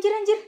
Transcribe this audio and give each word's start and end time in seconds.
Anjir 0.00 0.16
anjir. 0.16 0.40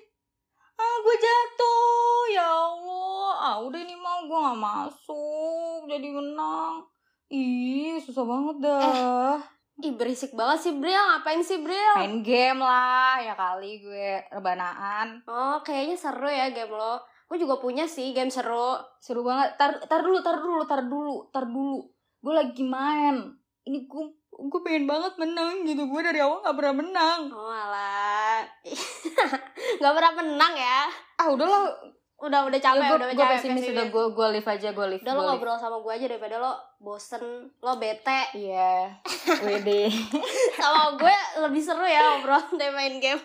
Ah 0.81 0.97
gue 1.05 1.17
jatuh. 1.21 2.25
Ya 2.33 2.49
Allah. 2.49 3.33
Ah 3.37 3.57
udah 3.61 3.85
ini 3.85 3.93
mau 3.93 4.25
gue 4.25 4.33
gak 4.33 4.57
masuk. 4.57 5.93
Jadi 5.93 6.09
menang. 6.09 6.81
Ih 7.29 8.01
susah 8.01 8.25
banget 8.25 8.65
dah. 8.65 9.37
Ih, 9.77 9.93
berisik 9.93 10.33
banget 10.33 10.65
sih, 10.65 10.73
Bril. 10.73 10.97
Ngapain 10.97 11.45
sih, 11.45 11.61
Bril? 11.61 12.01
Main 12.01 12.25
game 12.25 12.65
lah. 12.65 13.21
Ya 13.21 13.37
kali 13.37 13.85
gue 13.85 14.25
rebanaan. 14.33 15.21
Oh, 15.29 15.61
kayaknya 15.61 16.01
seru 16.01 16.33
ya 16.33 16.49
game 16.49 16.73
lo. 16.73 17.05
Gue 17.29 17.37
juga 17.37 17.61
punya 17.61 17.85
sih 17.85 18.17
game 18.17 18.33
seru. 18.33 18.81
seru 19.05 19.21
banget 19.21 19.61
tar 19.61 19.85
tar 19.85 20.01
dulu 20.01 20.25
tar 20.25 20.41
dulu 20.41 20.65
tar 20.65 20.81
dulu 20.89 21.29
tar 21.29 21.45
dulu 21.45 21.93
gue 22.25 22.33
lagi 22.33 22.63
main 22.65 23.35
ini 23.69 23.85
gue 23.91 24.05
gue 24.31 24.61
pengen 24.63 24.87
banget 24.87 25.15
menang 25.19 25.67
gitu 25.67 25.87
gue 25.91 26.01
dari 26.03 26.23
awal 26.23 26.39
gak 26.43 26.55
pernah 26.55 26.75
menang 26.83 27.21
Oh, 27.35 27.51
alah. 27.51 28.47
Gak 29.83 29.93
pernah 29.93 30.13
menang 30.15 30.55
ya. 30.55 30.87
ah 31.19 31.27
udahlah 31.29 31.67
Udah, 32.17 32.47
udah 32.47 32.55
ya, 32.55 32.71
capek, 32.71 32.87
gue 32.87 32.97
udah 32.97 33.09
capek. 33.13 33.35
pesimis 33.35 33.67
udah 33.69 33.87
gue 33.89 34.05
gue 34.15 34.27
live 34.31 34.47
aja 34.49 34.69
gue 34.71 34.87
live 34.89 35.03
Udah 35.03 35.11
lo 35.13 35.23
ngobrol 35.27 35.59
sama 35.59 35.77
gue 35.77 35.91
aja 35.93 36.07
daripada 36.07 36.39
lo 36.39 36.53
bosen, 36.79 37.25
lo 37.59 37.73
bete. 37.77 38.31
iya 38.33 38.95
wede 39.41 39.91
Sama 40.55 40.95
gue 40.95 41.17
lebih 41.41 41.59
seru 41.59 41.83
ya 41.83 41.99
ngobrol 42.15 42.39
daripada 42.53 42.79
main 42.79 42.95
game. 42.97 43.23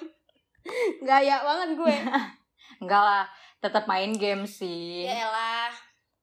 Gaya 0.99 1.35
banget 1.39 1.69
gue. 1.77 1.95
enggak 2.81 3.03
lah 3.03 3.25
tetap 3.57 3.85
main 3.85 4.13
game 4.13 4.45
sih 4.45 5.01
Ya 5.03 5.25
elah. 5.25 5.69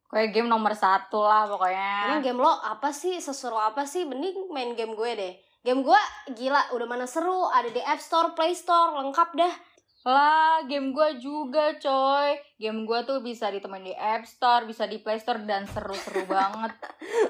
kayak 0.06 0.30
game 0.30 0.46
nomor 0.46 0.70
satu 0.70 1.18
lah 1.20 1.42
pokoknya 1.44 1.90
Emang 2.08 2.22
game 2.22 2.38
lo 2.38 2.50
apa 2.50 2.90
sih? 2.90 3.18
Seseru 3.18 3.54
apa 3.54 3.82
sih? 3.84 4.02
Mending 4.02 4.50
main 4.50 4.74
game 4.74 4.94
gue 4.94 5.10
deh. 5.14 5.34
Game 5.62 5.80
gue 5.80 6.00
gila, 6.28 6.70
udah 6.70 6.84
mana 6.84 7.02
seru. 7.04 7.46
Ada 7.48 7.70
di 7.70 7.80
App 7.80 7.96
Store, 7.96 8.30
Play 8.30 8.52
Store, 8.52 8.94
lengkap 8.94 9.30
dah. 9.32 9.54
Lah 10.04 10.60
game 10.68 10.92
gue 10.92 11.16
juga 11.16 11.80
coy 11.80 12.36
game 12.60 12.84
gue 12.84 13.00
tuh 13.08 13.24
bisa 13.24 13.48
ditemuin 13.48 13.88
di 13.88 13.94
App 13.96 14.28
Store 14.28 14.68
bisa 14.68 14.84
di 14.84 15.00
Play 15.00 15.16
Store 15.16 15.40
dan 15.48 15.64
seru-seru 15.64 16.28
banget 16.32 16.76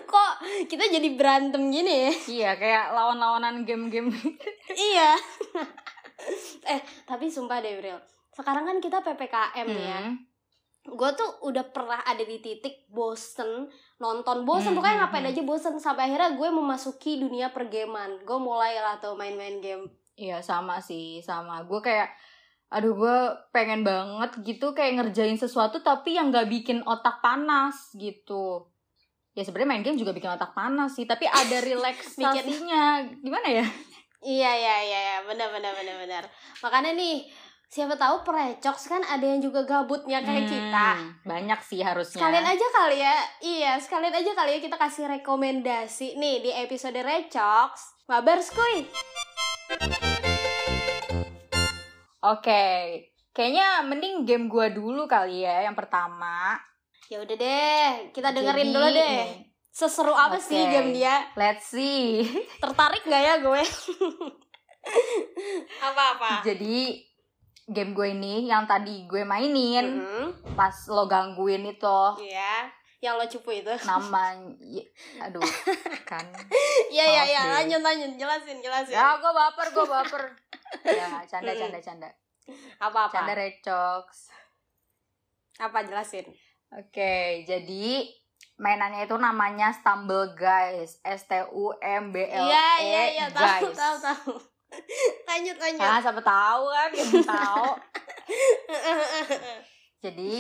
Kok 0.05 0.33
kita 0.67 0.91
jadi 0.91 1.09
berantem 1.15 1.71
gini 1.71 2.11
ya? 2.11 2.13
iya 2.31 2.51
kayak 2.59 2.95
lawan-lawanan 2.95 3.63
game-game 3.63 4.11
iya. 4.75 5.15
eh, 6.73 6.81
tapi 7.05 7.29
sumpah 7.29 7.61
deh, 7.61 7.79
Bril. 7.79 7.99
Sekarang 8.35 8.67
kan 8.67 8.79
kita 8.81 9.03
PPKM 9.05 9.69
ya. 9.71 10.01
Hmm. 10.11 10.15
Gue 10.85 11.11
tuh 11.17 11.41
udah 11.49 11.65
pernah 11.73 12.05
ada 12.05 12.21
di 12.21 12.45
titik 12.45 12.85
bosen 12.93 13.73
nonton 13.97 14.45
bosen 14.45 14.75
Hmm, 14.75 14.77
pokoknya 14.77 14.97
hmm, 15.01 15.03
ngapain 15.09 15.25
hmm. 15.25 15.33
aja 15.33 15.43
bosen 15.47 15.75
sampai 15.81 16.13
akhirnya 16.13 16.37
gue 16.37 16.49
memasuki 16.53 17.17
dunia 17.17 17.49
pergaman 17.57 18.21
gue 18.21 18.39
mulai 18.39 18.77
lah 18.77 19.01
tuh 19.01 19.17
main-main 19.17 19.65
game 19.65 19.89
Iya 20.15 20.45
sama 20.45 20.79
sih 20.79 21.25
sama 21.25 21.65
gue 21.65 21.81
kayak 21.81 22.13
aduh 22.67 22.93
gue 22.93 23.19
pengen 23.51 23.81
banget 23.81 24.41
gitu 24.43 24.73
kayak 24.73 24.99
ngerjain 24.99 25.35
sesuatu 25.35 25.79
tapi 25.79 26.15
yang 26.15 26.29
nggak 26.29 26.49
bikin 26.49 26.83
otak 26.83 27.19
panas 27.19 27.93
gitu 27.93 28.67
ya 29.31 29.43
sebenarnya 29.43 29.71
main 29.71 29.83
game 29.83 29.97
juga 29.97 30.11
bikin 30.11 30.31
otak 30.31 30.53
panas 30.53 30.93
sih 30.93 31.05
tapi 31.05 31.25
ada 31.25 31.59
relaksasinya 31.69 32.85
gimana 33.19 33.49
ya 33.53 33.67
Iya 34.21 34.51
iya 34.51 34.77
iya 34.81 35.01
iya 35.03 35.19
benar 35.23 35.53
benar 35.53 35.77
benar 35.77 36.01
benar. 36.01 36.25
Makanya 36.65 36.97
nih 36.97 37.29
siapa 37.67 37.93
tahu 37.93 38.25
perecoks 38.25 38.89
kan 38.89 39.05
ada 39.05 39.21
yang 39.21 39.37
juga 39.37 39.69
gabutnya 39.69 40.25
kayak 40.25 40.49
Hmm, 40.49 40.53
kita. 40.73 40.89
banyak 41.29 41.61
sih 41.61 41.85
harusnya 41.85 42.17
Sekalian 42.17 42.47
aja 42.49 42.67
kali 42.73 42.97
ya. 42.97 43.17
Iya, 43.39 43.73
sekalian 43.77 44.17
aja 44.17 44.33
kali 44.33 44.57
ya 44.57 44.61
kita 44.65 44.81
kasih 44.81 45.13
rekomendasi 45.13 46.17
nih 46.17 46.41
di 46.41 46.51
episode 46.57 46.97
Recoks. 46.97 48.09
Mabers 48.09 48.49
kuy. 48.49 48.89
Oke 52.25 52.65
kayaknya 53.31 53.83
mending 53.83 54.23
game 54.23 54.47
gue 54.47 54.67
dulu 54.73 55.05
kali 55.05 55.43
ya 55.43 55.63
yang 55.63 55.75
pertama 55.75 56.55
Ya 57.05 57.21
udah 57.21 57.37
deh, 57.37 58.09
kita 58.11 58.31
dengerin 58.31 58.65
Jadi, 58.65 58.73
dulu 58.73 58.87
deh. 58.89 59.21
Seseru 59.69 60.11
apa 60.11 60.39
sih 60.39 60.57
Oke. 60.57 60.71
game 60.73 60.91
dia? 60.95 61.27
let's 61.35 61.67
see 61.69 62.23
Tertarik 62.59 63.03
nggak 63.03 63.23
ya 63.23 63.35
gue? 63.39 63.61
Apa-apa? 65.83 66.43
jadi 66.43 66.99
game 67.67 67.91
gue 67.93 68.07
ini 68.11 68.45
yang 68.45 68.65
tadi 68.65 69.05
gue 69.05 69.23
mainin 69.23 69.97
Mhm. 69.97 70.25
pas 70.53 70.73
lo 70.87 71.05
gangguin 71.05 71.63
itu 71.67 72.01
Iya, 72.19 72.69
yang 73.01 73.15
lo 73.15 73.25
cupu 73.27 73.55
itu. 73.55 73.71
namanya 73.83 74.83
aduh 75.21 75.41
kan 76.09 76.23
Iya 76.89 77.05
iya 77.07 77.23
iya, 77.27 77.41
lanjut 77.51 77.81
lanjut 77.81 78.11
jelasin 78.15 78.57
jelasin. 78.61 78.93
ya 78.93 79.15
gue 79.15 79.31
baper 79.31 79.67
gue 79.71 79.85
baper 79.87 80.23
ya 80.83 81.23
canda 81.25 81.53
canda 81.53 81.79
canda 81.79 82.11
Apa 82.77 83.07
apa? 83.07 83.13
canda 83.15 83.33
recox 83.35 84.29
Apa 85.57 85.83
jelasin? 85.83 86.27
oke 86.71 87.15
jadi 87.45 87.87
mainannya 88.57 89.05
itu 89.05 89.15
namanya 89.15 89.71
Stumble 89.71 90.35
Guys 90.35 90.99
S 91.01 91.25
T 91.25 91.35
U 91.49 91.75
M 91.77 92.11
B 92.11 92.23
L 92.23 92.45
E 92.45 92.47
Iya 92.47 92.69
iya 92.81 93.03
iya 93.13 93.27
tahu 93.29 93.43
Guys 93.67 93.75
tahu 93.75 93.97
tahu. 94.01 94.33
lanjut 95.25 95.57
lanjut. 95.57 95.83
ah 95.85 95.99
siapa 95.99 96.19
tahu 96.21 96.63
kan 96.69 96.91
tahu 97.33 97.67
jadi 100.01 100.33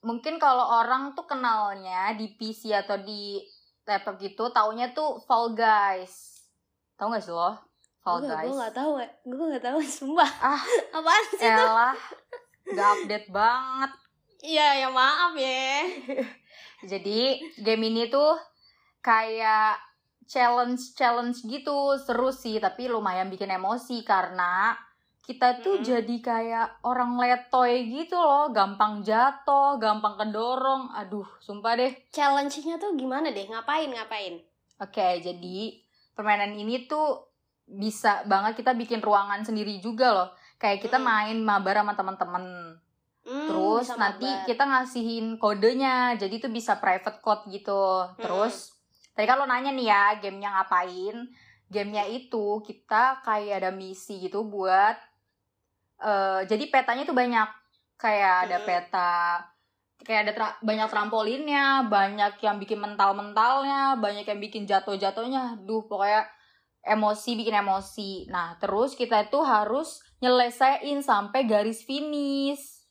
mungkin 0.00 0.38
kalau 0.38 0.80
orang 0.80 1.12
tuh 1.12 1.26
kenalnya 1.26 2.14
di 2.14 2.32
PC 2.32 2.72
atau 2.72 2.96
di 2.96 3.42
laptop 3.82 4.16
gitu 4.16 4.48
taunya 4.48 4.90
tuh 4.90 5.18
Fall 5.20 5.52
Guys 5.52 6.38
tahu 6.94 7.10
gak 7.10 7.20
sih 7.20 7.32
lo 7.32 7.58
Fall 8.00 8.24
Guys 8.24 8.48
gue 8.48 8.56
nggak 8.56 8.74
tahu, 8.74 8.92
ya. 8.96 9.08
gue 9.22 9.46
nggak 9.52 9.64
tahu 9.64 9.78
sumpah. 10.00 10.30
Ah. 10.40 10.62
apaan 10.90 11.24
sih 11.30 11.38
itu? 11.38 11.46
Elah, 11.46 11.94
gak 12.66 12.88
update 12.96 13.28
banget. 13.28 13.92
Iya 14.40 14.66
ya 14.80 14.88
maaf 14.88 15.32
ya. 15.36 15.84
Jadi 16.90 17.20
game 17.60 17.84
ini 17.86 18.08
tuh 18.08 18.40
kayak 19.00 19.76
challenge 20.24 20.94
challenge 20.94 21.42
gitu 21.42 21.98
seru 21.98 22.30
sih 22.30 22.56
tapi 22.56 22.86
lumayan 22.86 23.28
bikin 23.28 23.50
emosi 23.50 24.00
karena 24.00 24.78
kita 25.20 25.58
tuh 25.58 25.78
Mm. 25.78 25.84
jadi 25.84 26.16
kayak 26.20 26.66
orang 26.82 27.14
letoy 27.14 27.86
gitu 27.86 28.14
loh 28.14 28.50
gampang 28.50 29.02
jatuh 29.02 29.76
gampang 29.76 30.14
kedorong 30.16 30.90
aduh 30.90 31.26
sumpah 31.38 31.74
deh 31.74 31.92
Challenge-nya 32.10 32.78
tuh 32.78 32.94
gimana 32.94 33.30
deh? 33.30 33.44
Ngapain 33.44 33.90
ngapain? 33.90 34.38
oke 34.76 35.06
jadi 35.20 35.58
permainan 36.14 36.54
ini 36.54 36.86
tuh 36.86 37.29
bisa 37.70 38.26
banget 38.26 38.58
kita 38.58 38.74
bikin 38.74 38.98
ruangan 38.98 39.46
sendiri 39.46 39.78
juga 39.78 40.10
loh 40.10 40.28
kayak 40.58 40.82
kita 40.82 40.98
Mm. 40.98 41.06
main 41.06 41.38
mabar 41.40 41.80
sama 41.80 41.94
teman-teman 41.94 42.44
Hmm, 43.20 43.46
Terus 43.46 43.86
nanti 44.00 44.24
mabar. 44.24 44.48
kita 44.48 44.64
ngasihin 44.64 45.36
kodenya, 45.36 46.16
jadi 46.16 46.40
itu 46.40 46.48
bisa 46.48 46.80
private 46.80 47.20
code 47.20 47.52
gitu. 47.52 48.08
Terus 48.16 48.72
tadi 49.12 49.28
kalau 49.28 49.44
nanya 49.44 49.70
nih 49.70 49.86
ya, 49.86 50.04
gamenya 50.18 50.48
ngapain? 50.56 51.28
Gamenya 51.68 52.08
itu 52.08 52.64
kita 52.64 53.20
kayak 53.20 53.60
ada 53.60 53.70
misi 53.70 54.24
gitu 54.24 54.48
buat, 54.48 54.96
eh 56.00 56.40
jadi 56.48 56.64
petanya 56.72 57.04
tuh 57.04 57.12
banyak, 57.12 57.48
kayak 58.00 58.48
ada 58.48 58.56
Mm-mm. 58.56 58.66
peta, 58.66 59.14
kayak 60.00 60.20
ada 60.26 60.32
tra- 60.32 60.58
banyak 60.64 60.88
trampolinnya, 60.88 61.86
banyak 61.86 62.40
yang 62.40 62.56
bikin 62.56 62.80
mental-mentalnya, 62.80 64.00
banyak 64.00 64.24
yang 64.24 64.40
bikin 64.40 64.64
jatuh-jatuhnya. 64.64 65.60
Duh, 65.60 65.84
pokoknya 65.84 66.24
emosi 66.84 67.36
bikin 67.36 67.60
emosi. 67.60 68.28
Nah, 68.32 68.56
terus 68.56 68.96
kita 68.96 69.28
itu 69.28 69.40
harus 69.44 70.00
nyelesain 70.20 71.00
sampai 71.04 71.44
garis 71.44 71.84
finish. 71.84 72.84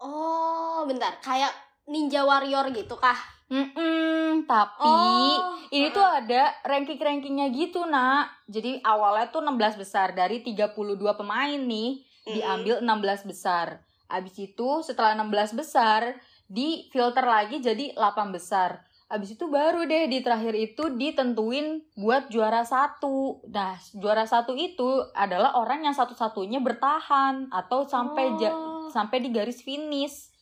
Oh, 0.00 0.84
bentar. 0.84 1.16
Kayak 1.24 1.52
Ninja 1.88 2.24
Warrior 2.26 2.72
gitu 2.72 2.96
kah? 2.98 3.16
Mm-mm, 3.46 4.42
tapi 4.42 4.82
Oh, 4.82 5.54
ini 5.70 5.94
tuh 5.94 6.02
ada 6.02 6.50
ranking-rankingnya 6.66 7.46
gitu, 7.54 7.86
nak. 7.86 8.34
Jadi 8.50 8.82
awalnya 8.82 9.30
tuh 9.30 9.38
16 9.38 9.78
besar 9.78 10.10
dari 10.18 10.42
32 10.42 10.74
pemain 11.14 11.54
nih 11.54 12.02
diambil 12.26 12.82
16 12.82 13.22
besar. 13.30 13.86
Abis 14.10 14.34
itu 14.42 14.82
setelah 14.82 15.14
16 15.14 15.54
besar 15.54 16.18
di 16.46 16.90
filter 16.90 17.22
lagi 17.22 17.62
jadi 17.62 17.94
8 17.94 18.34
besar. 18.34 18.82
Abis 19.06 19.32
itu 19.32 19.46
baru 19.46 19.86
deh 19.86 20.10
di 20.10 20.18
terakhir 20.18 20.50
itu 20.52 20.90
ditentuin 20.90 21.78
buat 21.94 22.26
juara 22.26 22.62
satu. 22.62 23.38
Nah, 23.46 23.78
juara 23.94 24.26
satu 24.26 24.52
itu 24.52 24.82
adalah 25.14 25.54
orang 25.54 25.82
yang 25.82 25.94
satu-satunya 25.94 26.58
bertahan 26.58 27.46
atau 27.48 27.86
sampai 27.86 28.34
ja- 28.36 28.50
Oh. 28.50 28.88
sampai 28.88 29.18
di 29.18 29.30
garis 29.30 29.62
finish. 29.62 30.34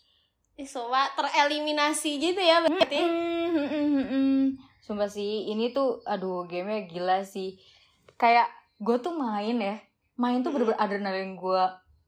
Sumpah 0.57 1.13
tereliminasi 1.13 2.17
gitu 2.17 2.39
ya 2.39 2.63
berarti. 2.63 2.97
Mm, 2.97 3.49
mm, 3.51 3.69
mm, 3.69 4.05
mm. 4.07 4.43
Sumpah 4.81 5.09
sih, 5.09 5.45
ini 5.47 5.69
tuh 5.69 6.01
aduh 6.03 6.45
gamenya 6.45 6.87
gila 6.87 7.19
sih. 7.21 7.61
Kayak 8.15 8.49
gue 8.79 8.97
tuh 8.97 9.13
main 9.13 9.57
ya, 9.57 9.77
main 10.15 10.41
tuh 10.41 10.53
bener-bener 10.53 10.79
adrenalin 10.79 11.35
gue 11.35 11.63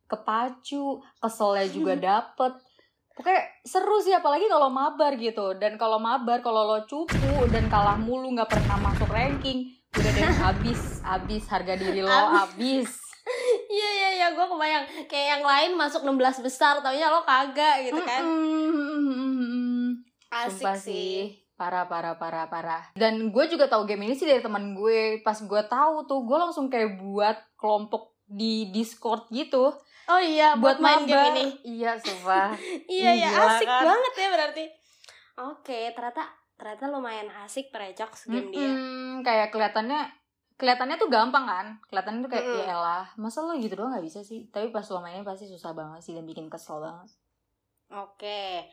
kepacu, 0.06 0.84
keselnya 1.18 1.66
juga 1.68 1.92
dapet. 2.14 2.52
Pokoknya 3.16 3.48
seru 3.64 3.96
sih 4.04 4.12
apalagi 4.12 4.44
kalau 4.44 4.68
mabar 4.68 5.16
gitu. 5.16 5.56
Dan 5.56 5.80
kalau 5.80 5.96
mabar 5.96 6.44
kalau 6.44 6.68
lo 6.68 6.84
cupu 6.84 7.48
dan 7.48 7.72
kalah 7.72 7.96
mulu 7.96 8.28
nggak 8.36 8.52
pernah 8.52 8.76
masuk 8.76 9.08
ranking, 9.08 9.72
udah 9.96 10.12
deh 10.12 10.28
habis, 10.44 11.00
habis 11.00 11.48
harga 11.48 11.80
diri 11.80 12.04
lo 12.04 12.12
habis. 12.12 12.92
Iya 13.66 13.88
iya 13.90 14.08
iya 14.22 14.28
gue 14.38 14.46
kebayang 14.46 15.10
kayak 15.10 15.26
yang 15.34 15.42
lain 15.42 15.70
masuk 15.74 16.06
16 16.06 16.46
besar 16.46 16.78
taunya 16.78 17.10
lo 17.10 17.26
kagak 17.26 17.90
gitu 17.90 17.98
kan. 18.06 18.22
Asik 20.30 20.62
Sumpah 20.62 20.78
sih. 20.78 21.34
Parah, 21.58 21.90
parah, 21.90 22.14
parah, 22.20 22.46
parah. 22.46 22.86
Dan 22.94 23.34
gue 23.34 23.44
juga 23.50 23.66
tahu 23.66 23.82
game 23.82 24.06
ini 24.06 24.14
sih 24.14 24.30
dari 24.30 24.44
teman 24.44 24.78
gue. 24.78 25.24
Pas 25.26 25.40
gue 25.40 25.62
tahu 25.66 26.06
tuh, 26.06 26.22
gue 26.22 26.38
langsung 26.38 26.70
kayak 26.70 27.02
buat 27.02 27.34
kelompok 27.58 28.14
di 28.28 28.70
Discord 28.70 29.26
gitu. 29.32 29.72
Oh 30.06 30.20
iya 30.22 30.54
buat, 30.54 30.78
main 30.78 31.02
game 31.02 31.34
ini. 31.34 31.44
Iya, 31.82 31.98
sumpah. 31.98 32.54
Iya 32.96 33.10
ya 33.12 33.28
Gila 33.30 33.46
asik 33.58 33.66
kan? 33.66 33.82
banget 33.84 34.12
ya 34.14 34.28
berarti. 34.30 34.64
Oke 35.36 35.80
ternyata 35.92 36.22
ternyata 36.56 36.84
lumayan 36.88 37.28
asik 37.44 37.68
perecok 37.68 38.10
game 38.26 38.48
dia. 38.48 38.70
Mm-mm, 38.70 39.20
kayak 39.20 39.50
kelihatannya 39.50 40.08
kelihatannya 40.56 40.96
tuh 40.96 41.12
gampang 41.12 41.44
kan 41.44 41.66
kelihatannya 41.84 42.24
tuh 42.24 42.32
kayak 42.32 42.46
ya 42.48 42.72
elah 42.72 43.04
masa 43.20 43.44
lo 43.44 43.52
gitu 43.60 43.76
doang 43.76 43.92
nggak 43.92 44.00
bisa 44.00 44.24
sih 44.24 44.48
tapi 44.48 44.72
pas 44.72 44.88
lo 44.88 45.04
mainnya 45.04 45.20
pasti 45.20 45.44
susah 45.44 45.76
banget 45.76 46.00
sih 46.00 46.16
dan 46.16 46.24
bikin 46.24 46.48
kesel 46.48 46.80
banget 46.80 47.12
Oke. 47.86 48.66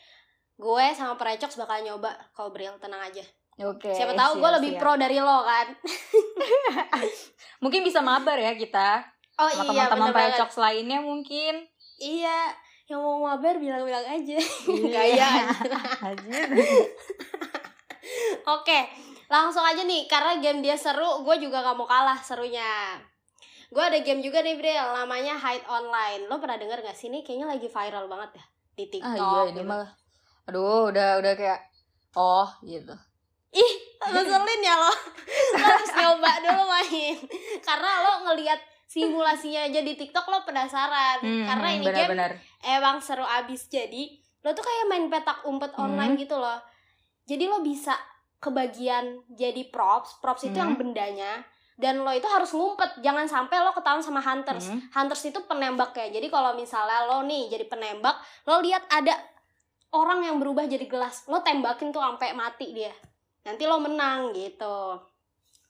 Gue 0.55 0.85
sama 0.95 1.13
perecok 1.13 1.53
bakal 1.59 1.83
nyoba 1.83 2.09
kalau 2.31 2.49
Bril 2.49 2.73
tenang 2.79 3.03
aja. 3.03 3.21
oke 3.59 3.91
Siapa 3.91 4.15
tahu 4.15 4.39
gue 4.39 4.51
lebih 4.57 4.71
siap. 4.73 4.81
pro 4.81 4.93
dari 4.95 5.19
lo 5.19 5.43
kan. 5.43 5.67
mungkin 7.63 7.83
bisa 7.83 7.99
mabar 7.99 8.35
ya 8.35 8.55
kita 8.55 9.05
Oh 9.39 9.49
sama 9.49 9.73
iya 9.73 9.89
teman-teman 9.89 10.33
pelecok 10.33 10.51
lainnya 10.61 10.99
mungkin 11.01 11.65
Iya. 12.01 12.51
Yang 12.89 12.99
mau 12.99 13.15
mabar 13.23 13.55
bilang-bilang 13.63 14.03
aja. 14.03 14.35
Iya. 14.67 14.91
Gaya. 14.97 15.29
Anjir. 16.03 16.49
Oke, 18.59 18.79
langsung 19.31 19.63
aja 19.63 19.87
nih 19.87 20.03
karena 20.11 20.35
game 20.43 20.59
dia 20.59 20.75
seru, 20.75 21.23
gue 21.23 21.35
juga 21.39 21.63
gak 21.63 21.79
mau 21.79 21.87
kalah 21.87 22.19
serunya. 22.19 22.99
Gue 23.71 23.79
ada 23.79 23.95
game 24.03 24.19
juga 24.19 24.43
nih 24.43 24.59
Bril, 24.59 24.83
namanya 24.91 25.39
Hide 25.39 25.63
Online. 25.71 26.27
Lo 26.27 26.43
pernah 26.43 26.59
denger 26.59 26.83
gak 26.83 26.97
sih 26.99 27.07
ini? 27.07 27.23
Kayaknya 27.23 27.47
lagi 27.55 27.67
viral 27.71 28.11
banget 28.11 28.35
ya 28.35 28.43
di 28.73 28.89
TikTok. 28.89 29.05
ah 29.05 29.45
iya 29.45 29.53
ini 29.53 29.61
gitu. 29.61 29.69
mah 29.69 29.85
aduh 30.49 30.89
udah 30.89 31.21
udah 31.21 31.33
kayak 31.37 31.61
oh 32.17 32.49
gitu 32.65 32.89
Ih, 33.53 33.73
ngeselin 34.09 34.61
ya 34.65 34.81
lo. 34.81 34.89
lo 34.89 34.93
harus 35.61 35.91
nyoba 35.93 36.31
dulu 36.41 36.63
main. 36.65 37.13
Karena 37.61 38.01
lo 38.01 38.13
ngelihat 38.25 38.57
simulasinya 38.93 39.65
aja 39.65 39.81
di 39.81 39.97
TikTok 39.97 40.25
lo 40.27 40.45
penasaran. 40.45 41.17
Hmm, 41.19 41.45
Karena 41.49 41.67
hmm, 41.67 41.75
ini 41.75 41.85
game 41.85 41.93
benar-benar 42.13 42.31
emang 42.61 43.01
seru 43.01 43.25
abis 43.25 43.65
jadi 43.67 44.21
lo 44.43 44.51
tuh 44.51 44.61
kayak 44.61 44.87
main 44.87 45.07
petak 45.07 45.41
umpet 45.43 45.71
Hmm. 45.73 45.87
online 45.89 46.13
gitu 46.15 46.35
loh 46.35 46.59
jadi 47.23 47.47
lo 47.47 47.59
bisa 47.59 47.95
kebagian 48.37 49.23
jadi 49.31 49.71
props 49.71 50.19
props 50.19 50.43
itu 50.43 50.53
yang 50.53 50.75
Hmm. 50.75 50.81
bendanya 50.83 51.47
dan 51.73 52.03
lo 52.03 52.11
itu 52.11 52.27
harus 52.27 52.51
ngumpet 52.51 52.99
jangan 52.99 53.23
sampai 53.23 53.55
lo 53.57 53.71
ketahuan 53.71 54.03
sama 54.03 54.19
hunters 54.19 54.67
Hmm. 54.67 54.83
hunters 54.91 55.23
itu 55.25 55.39
penembak 55.47 55.95
ya 55.95 56.11
jadi 56.11 56.27
kalau 56.27 56.53
misalnya 56.53 57.07
lo 57.07 57.23
nih 57.23 57.47
jadi 57.49 57.65
penembak 57.65 58.19
lo 58.43 58.59
lihat 58.59 58.83
ada 58.91 59.15
orang 59.91 60.27
yang 60.27 60.37
berubah 60.37 60.67
jadi 60.67 60.83
gelas 60.85 61.23
lo 61.25 61.39
tembakin 61.39 61.95
tuh 61.95 62.03
sampai 62.03 62.35
mati 62.35 62.75
dia 62.75 62.91
nanti 63.41 63.63
lo 63.63 63.79
menang 63.79 64.35
gitu 64.35 64.99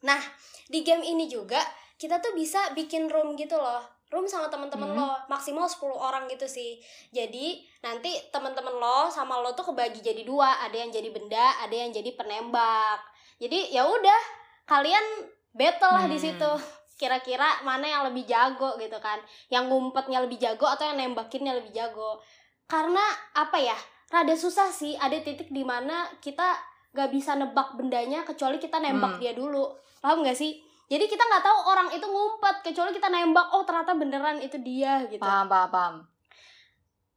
nah 0.01 0.19
di 0.65 0.81
game 0.81 1.05
ini 1.05 1.29
juga 1.29 1.61
kita 2.03 2.19
tuh 2.19 2.35
bisa 2.35 2.75
bikin 2.75 3.07
room 3.07 3.39
gitu 3.39 3.55
loh. 3.55 3.79
Room 4.11 4.27
sama 4.27 4.51
temen-temen 4.51 4.91
Hmm. 4.91 4.99
lo 4.99 5.07
maksimal 5.31 5.63
10 5.63 5.95
orang 5.95 6.27
gitu 6.27 6.43
sih. 6.43 6.75
Jadi 7.15 7.63
nanti 7.79 8.11
temen-temen 8.27 8.75
lo 8.75 9.07
sama 9.07 9.39
lo 9.39 9.55
tuh 9.55 9.71
kebagi 9.71 10.03
jadi 10.03 10.27
dua. 10.27 10.59
Ada 10.67 10.83
yang 10.83 10.91
jadi 10.91 11.09
benda 11.15 11.63
ada 11.63 11.71
yang 11.71 11.95
jadi 11.95 12.11
penembak. 12.11 12.99
Jadi 13.39 13.71
ya 13.71 13.87
udah 13.87 14.21
kalian 14.67 15.31
battle 15.55 15.95
lah 15.95 16.05
di 16.05 16.19
Hmm. 16.19 16.25
situ. 16.27 16.51
Kira-kira 16.99 17.63
mana 17.63 17.87
yang 17.87 18.03
lebih 18.11 18.27
jago 18.27 18.75
gitu 18.77 18.99
kan? 18.99 19.17
Yang 19.47 19.71
ngumpetnya 19.71 20.19
lebih 20.19 20.37
jago 20.37 20.67
atau 20.67 20.83
yang 20.83 20.99
nembakinnya 20.99 21.55
lebih 21.55 21.71
jago? 21.71 22.19
Karena 22.67 23.01
apa 23.33 23.57
ya 23.57 23.75
rada 24.11 24.35
susah 24.35 24.69
sih. 24.69 24.93
Ada 24.99 25.23
titik 25.23 25.49
di 25.49 25.63
mana 25.63 26.05
kita 26.19 26.53
gak 26.93 27.09
bisa 27.09 27.33
nebak 27.33 27.73
bendanya 27.73 28.21
kecuali 28.21 28.61
kita 28.61 28.77
nembak 28.77 29.17
Hmm. 29.17 29.21
dia 29.23 29.33
dulu. 29.33 29.73
Paham 30.03 30.21
gak 30.21 30.37
sih 30.37 30.61
jadi 30.93 31.05
kita 31.05 31.23
nggak 31.23 31.41
tahu 31.41 31.59
orang 31.65 31.89
itu 31.89 32.05
ngumpet 32.05 32.55
kecuali 32.61 32.91
kita 32.91 33.09
nembak 33.09 33.49
oh 33.49 33.63
ternyata 33.63 33.93
beneran 33.93 34.37
itu 34.37 34.57
dia 34.59 35.01
gitu 35.07 35.17
paham 35.19 35.47
paham 35.47 35.69
paham 35.69 35.95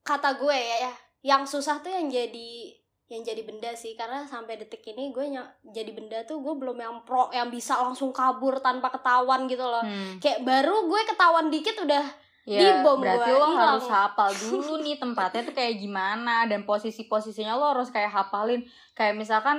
kata 0.03 0.31
gue 0.35 0.55
ya, 0.55 0.77
ya 0.83 0.93
yang 1.27 1.43
susah 1.45 1.77
tuh 1.79 1.91
yang 1.91 2.07
jadi 2.07 2.73
yang 3.07 3.23
jadi 3.23 3.43
benda 3.43 3.71
sih 3.73 3.95
karena 3.95 4.25
sampai 4.25 4.57
detik 4.57 4.83
ini 4.85 5.11
gue 5.11 5.29
ny- 5.29 5.53
jadi 5.65 5.91
benda 5.93 6.19
tuh 6.25 6.41
gue 6.41 6.55
belum 6.57 6.75
yang 6.75 6.95
pro 7.03 7.31
yang 7.31 7.47
bisa 7.49 7.77
langsung 7.77 8.11
kabur 8.11 8.59
tanpa 8.59 8.89
ketahuan 8.89 9.47
gitu 9.47 9.63
loh 9.63 9.79
Hmm. 9.81 10.19
kayak 10.19 10.43
baru 10.43 10.87
gue 10.87 11.01
ketahuan 11.07 11.47
dikit 11.49 11.77
udah 11.81 12.07
Ya, 12.47 12.79
Dibom 12.79 13.03
berarti 13.03 13.27
gua, 13.27 13.43
lo 13.43 13.47
hilang. 13.51 13.75
harus 13.75 13.87
hafal 13.91 14.31
dulu 14.47 14.79
nih 14.79 15.03
tempatnya 15.03 15.43
tuh 15.43 15.51
kayak 15.51 15.83
gimana 15.83 16.47
dan 16.47 16.63
posisi-posisinya 16.63 17.51
lo 17.53 17.75
harus 17.75 17.91
kayak 17.91 18.07
hafalin. 18.07 18.63
Kayak 18.95 19.19
misalkan 19.19 19.59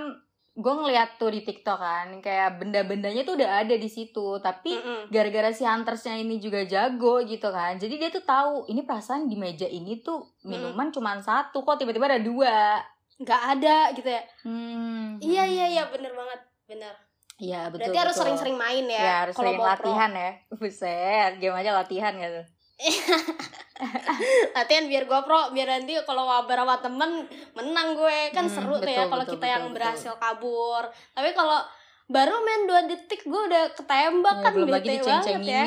gue 0.58 0.74
ngeliat 0.74 1.16
tuh 1.16 1.30
di 1.30 1.40
TikTok 1.40 1.78
kan, 1.78 2.08
kayak 2.18 2.58
benda-bendanya 2.58 3.22
tuh 3.22 3.38
udah 3.38 3.62
ada 3.62 3.74
di 3.74 3.86
situ, 3.86 4.42
tapi 4.42 4.74
gara-gara 5.08 5.50
si 5.50 5.62
huntersnya 5.62 6.18
ini 6.18 6.38
juga 6.38 6.66
jago 6.66 7.22
gitu 7.22 7.46
kan, 7.48 7.78
jadi 7.78 7.94
dia 7.96 8.10
tuh 8.10 8.24
tahu 8.24 8.66
ini 8.66 8.82
perasaan 8.82 9.26
di 9.26 9.36
meja 9.36 9.66
ini 9.66 10.02
tuh 10.02 10.18
minuman 10.44 10.90
cuma 10.90 11.14
satu 11.18 11.62
kok 11.62 11.78
tiba-tiba 11.78 12.10
ada 12.10 12.20
dua. 12.20 12.82
nggak 13.18 13.42
ada 13.52 13.78
gitu 13.92 14.06
ya 14.08 14.22
Hmm. 14.42 15.18
iya 15.18 15.42
iya 15.44 15.66
iya 15.72 15.84
bener 15.88 16.10
banget 16.12 16.38
bener 16.68 16.94
Iya 17.38 17.70
betul. 17.70 17.94
berarti 17.94 18.00
harus 18.00 18.16
sering-sering 18.16 18.58
main 18.58 18.86
ya, 18.88 18.98
Ya, 19.00 19.16
harus 19.22 19.34
sering 19.34 19.54
mau 19.54 19.66
pro. 19.68 19.70
latihan 19.70 20.10
ya. 20.12 20.32
Buset, 20.58 21.32
game 21.38 21.54
aja 21.54 21.70
latihan 21.72 22.14
gitu. 22.14 22.42
latihan 24.58 24.86
biar 24.90 25.06
gue 25.06 25.20
pro 25.22 25.54
biar 25.54 25.68
nanti 25.70 25.94
kalau 26.04 26.26
wabar 26.26 26.66
sama 26.66 26.76
temen 26.82 27.12
menang 27.54 27.94
gue. 27.94 28.20
Kan 28.34 28.50
Hmm, 28.50 28.56
seru 28.56 28.76
tuh 28.78 28.90
ya 28.90 29.06
betul, 29.06 29.12
kalau 29.14 29.24
betul, 29.24 29.34
kita 29.38 29.46
betul, 29.46 29.54
yang 29.54 29.64
betul. 29.64 29.76
berhasil 29.78 30.14
kabur. 30.18 30.84
Tapi 31.14 31.30
kalau 31.38 31.60
baru 32.08 32.36
main 32.42 32.62
dua 32.66 32.82
detik 32.88 33.22
gue 33.24 33.42
udah 33.52 33.64
ketembak 33.76 34.36
Ya, 34.40 34.44
kan 34.44 34.52
belum 34.56 34.70
lagi 34.72 34.90
banget 35.04 35.42
ya. 35.44 35.64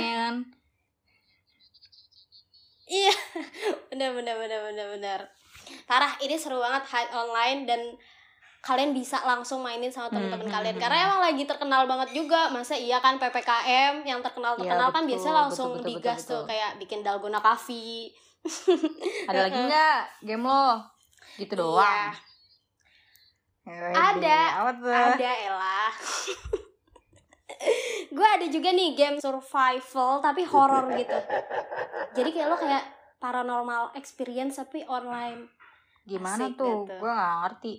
iya 2.90 3.14
bener 3.92 4.10
bener 4.18 4.34
bener 4.34 4.60
bener 4.66 4.86
bener. 4.98 5.20
Parah 5.86 6.18
ini 6.18 6.34
seru 6.34 6.58
banget 6.58 6.82
hide 6.90 7.12
online 7.14 7.60
dan 7.68 7.80
kalian 8.60 8.92
bisa 8.92 9.16
langsung 9.24 9.64
mainin 9.64 9.88
sama 9.88 10.12
teman-teman 10.12 10.44
Hmm, 10.44 10.52
kalian 10.52 10.76
hmm, 10.76 10.82
karena 10.84 10.98
emang 11.08 11.20
lagi 11.24 11.42
terkenal 11.48 11.82
banget 11.88 12.12
juga 12.12 12.52
masa 12.52 12.76
iya 12.76 13.00
kan 13.00 13.16
ppkm 13.16 14.04
yang 14.04 14.20
terkenal 14.20 14.52
terkenal 14.54 14.88
Iya, 14.88 14.94
kan 14.94 15.02
biasanya 15.08 15.34
langsung 15.40 15.68
betul, 15.72 15.80
betul, 15.80 15.90
digas 15.96 16.20
betul, 16.20 16.28
tuh 16.28 16.40
betul. 16.44 16.50
kayak 16.52 16.70
bikin 16.76 17.00
dalgona 17.00 17.40
coffee 17.40 18.12
Ada 19.28 19.48
lagi 19.48 19.60
nggak 19.60 20.00
game 20.24 20.44
lo? 20.44 20.68
Gitu 21.36 21.52
doang. 21.52 21.84
Iya. 21.84 22.08
Wede, 23.70 23.96
Ada, 23.96 24.40
tuh? 24.76 24.92
ada 24.92 25.30
elah 25.46 25.92
gue 28.10 28.26
ada 28.26 28.46
juga 28.48 28.72
nih 28.72 28.96
game 28.96 29.16
survival 29.20 30.18
tapi 30.18 30.42
horror 30.42 30.90
gitu 30.96 31.18
jadi 32.10 32.28
kayak 32.32 32.48
lo 32.48 32.56
kayak 32.56 32.84
paranormal 33.20 33.92
experience 33.94 34.56
tapi 34.56 34.82
online 34.84 35.46
Gimana 36.02 36.48
Asik 36.48 36.56
tuh? 36.56 36.88
gitu. 36.88 36.96
Gue 36.96 37.12
nggak 37.12 37.34
ngerti. 37.44 37.74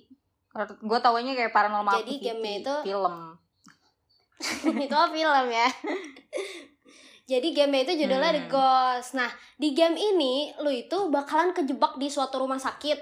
Gue 0.81 0.99
taunya 0.99 1.31
kayak 1.31 1.51
paranormal 1.51 2.03
Jadi 2.03 2.13
gamenya 2.19 2.59
itu- 2.59 2.83
film. 2.85 3.15
itu 4.85 4.97
film 5.13 5.47
ya 5.47 5.69
jadi 7.23 7.47
game 7.53 7.77
itu 7.79 7.93
judulnya 7.95 8.33
The 8.33 8.41
Hmm. 8.41 8.51
Ghost 8.51 9.13
nah 9.13 9.29
di 9.55 9.71
game 9.71 9.93
ini 9.93 10.33
lu 10.57 10.67
itu 10.67 11.07
bakalan 11.07 11.53
kejebak 11.53 11.95
di 11.95 12.09
suatu 12.09 12.41
rumah 12.41 12.57
sakit 12.57 12.97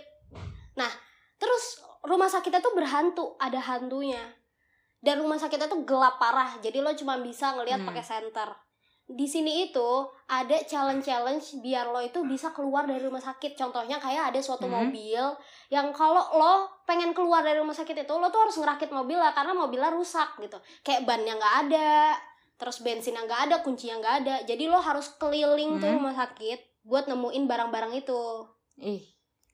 nah 0.75 0.91
terus 1.35 1.79
rumah 2.03 2.27
sakitnya 2.27 2.59
tuh 2.59 2.75
berhantu 2.75 3.39
ada 3.39 3.57
hantunya 3.57 4.19
dan 4.99 5.17
rumah 5.17 5.39
sakitnya 5.39 5.65
tuh 5.65 5.81
gelap 5.81 6.19
parah 6.19 6.59
jadi 6.59 6.83
lo 6.83 6.91
cuma 6.93 7.17
bisa 7.17 7.55
ngelihat 7.55 7.79
Hmm. 7.79 7.87
pakai 7.87 8.03
senter 8.03 8.49
di 9.09 9.25
sini 9.25 9.73
itu 9.73 9.89
ada 10.29 10.61
challenge-challenge 10.61 11.65
biar 11.65 11.89
lo 11.89 11.97
itu 11.97 12.21
bisa 12.29 12.53
keluar 12.53 12.85
dari 12.85 13.01
rumah 13.01 13.17
sakit. 13.17 13.57
Contohnya 13.57 13.97
kayak 13.97 14.29
ada 14.29 14.37
suatu 14.37 14.69
Hmm. 14.69 14.85
mobil 14.85 15.23
yang 15.73 15.89
kalau 15.89 16.21
lo 16.37 16.69
pengen 16.85 17.09
keluar 17.17 17.41
dari 17.41 17.57
rumah 17.57 17.73
sakit 17.73 18.05
itu 18.05 18.13
lo 18.13 18.29
tuh 18.29 18.45
harus 18.45 18.55
ngerakit 18.61 18.93
mobil 18.93 19.17
lah 19.17 19.33
karena 19.33 19.57
mobilnya 19.57 19.89
rusak 19.89 20.37
gitu. 20.37 20.61
Kayak 20.85 21.09
bannya 21.09 21.33
nggak 21.41 21.55
ada, 21.65 22.13
terus 22.61 22.85
bensinnya 22.85 23.25
nggak 23.25 23.41
ada, 23.49 23.55
kuncinya 23.65 23.97
nggak 23.97 24.15
ada. 24.21 24.35
Jadi 24.45 24.69
lo 24.69 24.77
harus 24.77 25.09
keliling 25.17 25.81
tuh 25.81 25.89
Hmm. 25.89 25.97
rumah 26.05 26.13
sakit 26.13 26.85
buat 26.85 27.09
nemuin 27.09 27.49
barang-barang 27.49 27.93
itu. 27.97 28.21
ih 28.79 29.03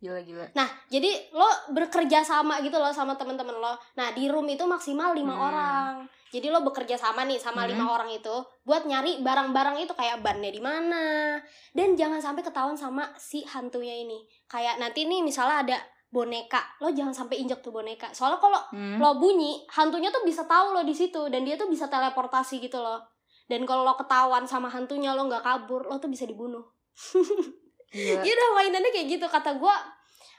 gila 0.05 0.21
gila 0.21 0.45
Nah, 0.53 0.69
jadi 0.85 1.09
lo 1.33 1.49
bekerja 1.73 2.21
sama 2.21 2.61
gitu 2.61 2.77
loh 2.77 2.93
sama 2.93 3.17
temen-temen 3.17 3.57
lo. 3.57 3.73
Nah, 3.97 4.13
di 4.13 4.29
room 4.29 4.45
itu 4.45 4.61
maksimal 4.63 5.11
lima 5.11 5.33
Hmm. 5.33 5.45
orang. 5.49 5.93
Jadi 6.29 6.47
lo 6.47 6.61
bekerja 6.61 6.93
sama 6.93 7.25
nih 7.25 7.41
sama 7.41 7.63
Hmm. 7.63 7.73
lima 7.73 7.85
orang 7.89 8.11
itu 8.11 8.31
buat 8.61 8.85
nyari 8.85 9.19
barang-barang 9.19 9.81
itu 9.81 9.91
kayak 9.91 10.21
bannya 10.21 10.51
di 10.51 10.61
mana. 10.61 11.35
Dan 11.71 11.97
jangan 11.97 12.21
sampai 12.21 12.45
ketahuan 12.45 12.75
sama 12.75 13.09
si 13.17 13.41
hantunya 13.43 13.97
ini. 13.97 14.21
Kayak 14.45 14.77
nanti 14.77 15.03
nih 15.03 15.25
misalnya 15.25 15.65
ada 15.65 15.77
boneka, 16.05 16.61
lo 16.79 16.87
jangan 16.89 17.11
sampai 17.11 17.41
injek 17.41 17.59
tuh 17.59 17.71
boneka. 17.71 18.13
Soalnya 18.13 18.37
kalau 18.37 18.61
Hmm. 18.71 19.01
lo 19.01 19.17
bunyi, 19.17 19.65
hantunya 19.67 20.07
tuh 20.07 20.21
bisa 20.21 20.45
tahu 20.45 20.71
lo 20.71 20.85
di 20.85 20.93
situ 20.93 21.27
dan 21.27 21.41
dia 21.41 21.57
tuh 21.57 21.67
bisa 21.67 21.89
teleportasi 21.89 22.61
gitu 22.61 22.77
loh. 22.77 23.01
Dan 23.45 23.63
kalau 23.63 23.81
lo 23.81 23.95
ketahuan 23.95 24.45
sama 24.45 24.67
hantunya 24.67 25.11
lo 25.11 25.25
nggak 25.25 25.41
kabur, 25.41 25.85
lo 25.85 25.97
tuh 25.97 26.07
bisa 26.07 26.23
dibunuh. 26.23 26.63
Iya 27.95 28.27
udah 28.27 28.49
mainannya 28.59 28.91
kayak 28.91 29.07
gitu 29.07 29.23
kata 29.23 29.55
gua 29.55 29.71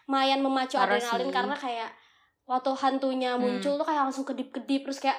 lumayan 0.06 0.38
memacu 0.38 0.74
Parah 0.74 0.94
adrenalin 0.94 1.26
sih. 1.26 1.34
karena 1.34 1.56
kayak 1.56 1.90
waktu 2.44 2.70
hantunya 2.72 3.30
Hmm. 3.32 3.42
muncul 3.42 3.74
tuh 3.74 3.82
kayak 3.82 4.02
langsung 4.02 4.22
kedip-kedip 4.22 4.82
terus 4.82 4.98
kayak 4.98 5.18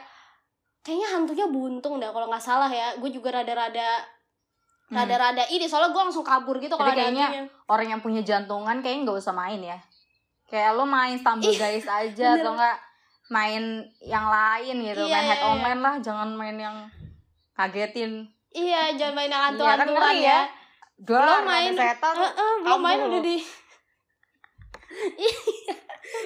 kayaknya 0.80 1.08
hantunya 1.12 1.46
buntung 1.46 2.00
dah 2.00 2.10
kalau 2.10 2.26
nggak 2.26 2.40
salah 2.40 2.68
ya 2.68 2.96
gue 2.96 3.10
juga 3.10 3.30
rada-rada 3.34 4.00
Hmm. 4.88 4.96
rada-rada 4.96 5.44
ini 5.46 5.68
soalnya 5.68 5.92
gue 5.92 6.00
langsung 6.02 6.24
kabur 6.24 6.56
gitu 6.58 6.74
kalau 6.74 6.88
kayaknya 6.90 7.28
hantunya 7.28 7.44
orang 7.68 7.88
yang 7.90 8.00
punya 8.00 8.22
jantungan 8.22 8.80
kayaknya 8.80 9.04
nggak 9.04 9.20
usah 9.20 9.36
main 9.36 9.60
ya 9.62 9.76
kayak 10.48 10.72
lo 10.72 10.88
main 10.88 11.20
stumble 11.20 11.52
guys 11.54 11.84
aja 11.84 12.40
atau 12.40 12.56
enggak 12.56 12.80
main 13.28 13.64
yang 14.00 14.24
lain 14.26 14.76
gitu 14.82 15.04
Iya, 15.04 15.12
main 15.12 15.26
head 15.26 15.36
iya, 15.36 15.44
iya. 15.44 15.52
online 15.52 15.82
lah 15.84 15.96
jangan 16.00 16.30
main 16.32 16.56
yang 16.58 16.78
kagetin 17.54 18.24
iya 18.50 18.96
jangan 18.96 19.14
main 19.14 19.28
yang 19.28 19.36
Iya, 19.36 19.44
kan 19.44 19.52
hantu-hantuan 19.52 20.16
ya 20.16 20.24
ya. 20.24 20.40
Gua 20.98 21.20
Belum 21.20 21.44
main. 21.46 21.72
setan 21.76 22.16
Heeh, 22.16 22.52
belum 22.64 22.80
main 22.80 23.00
udah 23.04 23.22
di 23.22 23.36
Iya, 23.38 23.46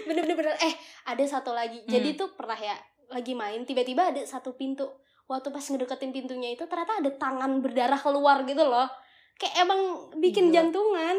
bener-bener 0.08 0.36
bener. 0.38 0.56
eh 0.60 0.74
ada 1.06 1.24
satu 1.24 1.52
lagi 1.52 1.82
jadi 1.86 2.14
Hmm. 2.14 2.20
tuh 2.20 2.30
pernah 2.34 2.56
ya 2.56 2.76
lagi 3.10 3.34
main 3.34 3.66
tiba-tiba 3.66 4.14
ada 4.14 4.22
satu 4.24 4.54
pintu 4.54 4.88
waktu 5.26 5.50
pas 5.50 5.64
ngedeketin 5.64 6.12
pintunya 6.12 6.54
itu 6.54 6.64
ternyata 6.66 7.00
ada 7.00 7.12
tangan 7.14 7.60
berdarah 7.60 7.98
keluar 7.98 8.44
gitu 8.44 8.64
loh 8.64 8.88
kayak 9.36 9.64
emang 9.64 9.80
bikin 10.18 10.48
Gila. 10.48 10.56
jantungan 10.62 11.18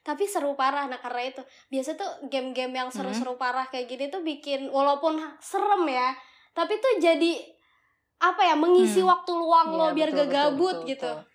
tapi 0.00 0.24
seru 0.24 0.56
parah 0.56 0.88
nah 0.88 0.96
karena 0.96 1.28
itu 1.28 1.42
biasa 1.68 1.92
tuh 1.92 2.10
game-game 2.26 2.72
yang 2.72 2.88
seru-seru 2.88 3.36
parah 3.36 3.68
kayak 3.68 3.86
gini 3.86 4.08
tuh 4.08 4.24
bikin 4.24 4.72
walaupun 4.72 5.20
serem 5.38 5.84
ya 5.84 6.16
tapi 6.54 6.80
tuh 6.80 6.96
jadi 6.96 7.34
apa 8.18 8.42
ya 8.42 8.54
mengisi 8.56 8.98
Hmm. 8.98 9.10
waktu 9.10 9.30
luang 9.30 9.68
lo 9.70 9.86
Iya, 9.86 9.94
biar 9.94 10.08
betul, 10.10 10.18
gak 10.18 10.26
betul, 10.26 10.38
gabut 10.40 10.74
betul, 10.74 10.88
gitu 10.88 11.10
betul. 11.12 11.27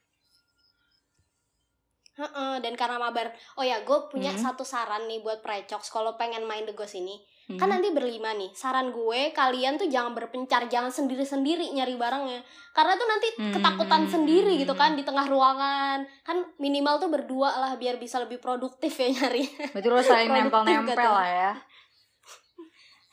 Heeh, 2.14 2.62
dan 2.62 2.78
karena 2.78 3.02
mabar 3.02 3.28
oh 3.56 3.66
ya 3.66 3.82
gue 3.82 4.00
punya 4.08 4.30
Hmm. 4.30 4.38
satu 4.40 4.62
saran 4.62 5.06
nih 5.06 5.20
buat 5.20 5.42
precox 5.42 5.90
kalau 5.90 6.14
pengen 6.14 6.46
main 6.46 6.62
The 6.62 6.72
Ghost 6.72 6.94
ini 6.94 7.18
Hmm. 7.44 7.58
kan 7.58 7.68
nanti 7.68 7.90
berlima 7.90 8.32
nih 8.32 8.54
saran 8.54 8.90
gue 8.90 9.34
kalian 9.34 9.76
tuh 9.76 9.86
jangan 9.86 10.14
berpencar 10.14 10.64
jangan 10.68 10.88
sendiri-sendiri 10.90 11.74
nyari 11.74 11.98
barangnya 11.98 12.40
karena 12.72 12.94
tuh 12.94 13.04
nanti 13.04 13.28
Hmm. 13.34 13.52
ketakutan 13.52 14.06
sendiri 14.06 14.56
gitu 14.56 14.72
kan 14.74 14.94
di 14.94 15.02
tengah 15.02 15.26
ruangan 15.26 16.06
kan 16.22 16.38
minimal 16.56 16.98
tuh 16.98 17.10
berdua 17.10 17.50
lah 17.58 17.74
biar 17.76 17.98
bisa 17.98 18.18
lebih 18.18 18.38
produktif 18.38 18.94
ya 18.94 19.10
nyari 19.10 19.44
berarti 19.74 19.88
lo 19.88 20.00
saling 20.00 20.30
nempel-nempel 20.30 20.94
gak 20.94 21.02
tuh? 21.02 21.12
lah 21.12 21.28
ya 21.28 21.52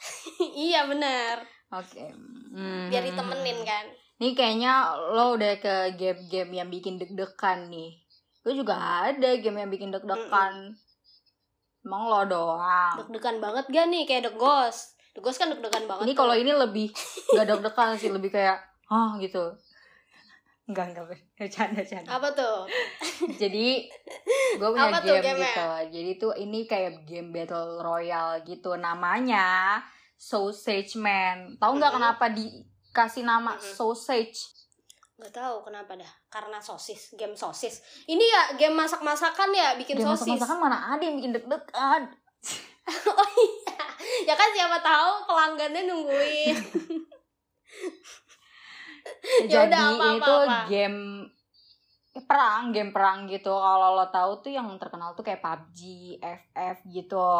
iya 0.67 0.81
benar 0.85 1.41
oke 1.73 2.05
Hmm. 2.51 2.91
biar 2.91 3.03
ditemenin 3.03 3.63
kan 3.63 3.87
Ini 4.21 4.37
kayaknya 4.37 4.73
lo 5.11 5.33
udah 5.33 5.57
ke 5.57 5.75
game-game 5.97 6.53
yang 6.53 6.69
bikin 6.69 7.01
deg-degan 7.01 7.73
nih. 7.73 8.00
Gue 8.41 8.53
juga 8.55 8.75
ada 9.05 9.31
game 9.35 9.59
yang 9.59 9.69
bikin 9.69 9.89
deg-degan. 9.89 10.73
Emang 11.81 12.03
lo 12.07 12.21
doang. 12.25 12.93
deg-degan 12.99 13.37
banget 13.39 13.65
gak 13.67 13.87
nih 13.87 14.05
kayak 14.05 14.23
The 14.23 14.35
Ghost 14.35 14.95
The 15.11 15.21
Ghost 15.21 15.37
kan 15.37 15.49
deg-degan 15.49 15.85
banget 15.85 16.05
Ini 16.05 16.13
tuh. 16.13 16.19
kalau 16.19 16.35
ini 16.35 16.53
lebih 16.53 16.89
gak 17.31 17.47
deg-degan 17.47 17.91
sih, 17.95 18.09
lebih 18.09 18.31
kayak 18.31 18.61
ah 18.87 19.17
gitu. 19.17 19.49
Enggak, 20.65 20.87
enggak, 20.89 21.05
bercanda, 21.35 21.75
bercanda. 21.77 22.09
apa 22.13 22.29
tuh 22.31 22.57
Jadi 23.35 23.91
gue 24.55 24.69
punya 24.71 24.87
Apa 24.87 24.99
tuh 25.01 25.09
game 25.11 25.25
game-nya? 25.27 25.47
gitu. 25.47 25.67
Jadi 25.91 26.11
tuh 26.17 26.33
ini 26.35 26.61
kayak 26.65 26.93
game 27.05 27.31
battle 27.31 27.81
royale 27.81 28.39
gitu. 28.43 28.77
Namanya 28.77 29.81
Sausage 30.15 30.95
Man. 30.95 31.57
Tahu 31.57 31.73
nggak 31.75 31.91
Mm-mm. 31.91 32.03
kenapa 32.07 32.27
dikasih 32.31 33.25
nama 33.25 33.51
Mm-mm. 33.53 33.73
Sausage? 33.73 34.39
Nggak 35.21 35.37
tahu 35.37 35.61
kenapa 35.63 35.93
dah 36.01 36.09
karena 36.33 36.57
sosis 36.59 37.13
game 37.15 37.37
sosis 37.37 37.85
ini 38.09 38.25
ya 38.25 38.57
game 38.57 38.73
masak-masakan 38.73 39.53
ya 39.53 39.77
bikin 39.77 40.01
Game 40.01 40.09
sosis 40.09 40.25
masak-masakan 40.25 40.57
mana 40.57 40.97
ada 40.97 41.03
yang 41.05 41.21
bikin 41.21 41.37
deg-degan? 41.37 42.03
oh 43.13 43.29
iya 43.37 43.85
ya 44.25 44.35
kan 44.35 44.49
siapa 44.51 44.81
tahu 44.81 45.29
pelanggannya 45.29 45.85
nungguin 45.85 46.57
Ya 49.41 49.65
Jadi 49.65 49.73
udah, 49.73 49.81
apa, 49.81 50.05
apa, 50.05 50.17
itu 50.17 50.35
apa. 50.45 50.59
game 50.69 51.01
eh, 52.11 52.25
perang, 52.27 52.63
game 52.75 52.91
perang 52.91 53.19
gitu. 53.27 53.49
Kalau 53.49 53.97
lo 53.97 54.07
tahu 54.11 54.43
tuh 54.43 54.53
yang 54.53 54.69
terkenal 54.77 55.15
tuh 55.15 55.25
kayak 55.25 55.41
PUBG, 55.41 55.81
FF 56.21 56.77
gitu. 56.91 57.31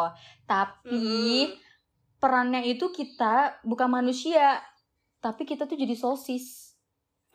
Tapi 0.47 0.97
Mm. 1.47 1.53
perannya 2.17 2.61
itu 2.65 2.89
kita 2.89 3.61
bukan 3.61 3.89
manusia, 3.91 4.57
tapi 5.19 5.43
kita 5.43 5.67
tuh 5.67 5.77
jadi 5.77 5.93
sosis. 5.93 6.70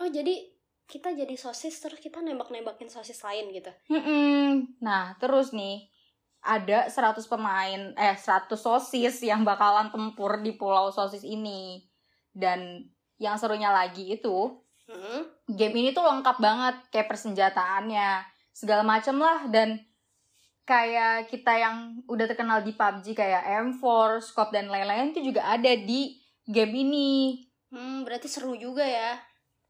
Oh 0.01 0.09
jadi 0.09 0.57
kita 0.87 1.13
jadi 1.19 1.35
sosis 1.35 1.83
terus 1.83 1.99
kita 1.99 2.23
nembak-nembakin 2.23 2.87
sosis 2.87 3.19
lain 3.27 3.51
gitu 3.51 3.75
Mm-mm. 3.91 4.79
Nah, 4.79 5.19
terus 5.19 5.51
nih 5.51 5.91
ada 6.47 6.87
100 6.87 7.27
pemain 7.27 7.91
eh 7.99 8.15
100 8.15 8.55
sosis 8.55 9.19
yang 9.27 9.43
bakalan 9.43 9.91
tempur 9.91 10.39
di 10.47 10.55
pulau 10.55 10.95
sosis 10.95 11.27
ini. 11.27 11.83
Dan 12.31 12.87
yang 13.19 13.35
serunya 13.35 13.75
lagi 13.75 14.15
itu 14.15 14.63
Mm. 14.87 15.51
game 15.59 15.75
ini 15.83 15.91
tuh 15.91 16.07
lengkap 16.07 16.39
banget 16.39 16.79
kayak 16.95 17.11
persenjataannya 17.11 18.23
segala 18.55 18.87
macem 18.87 19.19
lah 19.19 19.51
dan 19.51 19.83
kayak 20.63 21.27
kita 21.27 21.59
yang 21.59 22.07
udah 22.07 22.31
terkenal 22.31 22.63
di 22.63 22.71
PUBG 22.71 23.19
kayak 23.19 23.43
M4, 23.67 23.83
Scope 24.23 24.55
dan 24.55 24.71
lain-lain 24.71 25.11
itu 25.11 25.35
juga 25.35 25.43
ada 25.43 25.75
di 25.75 26.23
game 26.47 26.87
ini. 26.87 27.43
Hmm, 27.75 28.07
berarti 28.07 28.31
seru 28.31 28.55
juga 28.55 28.87
ya 28.87 29.19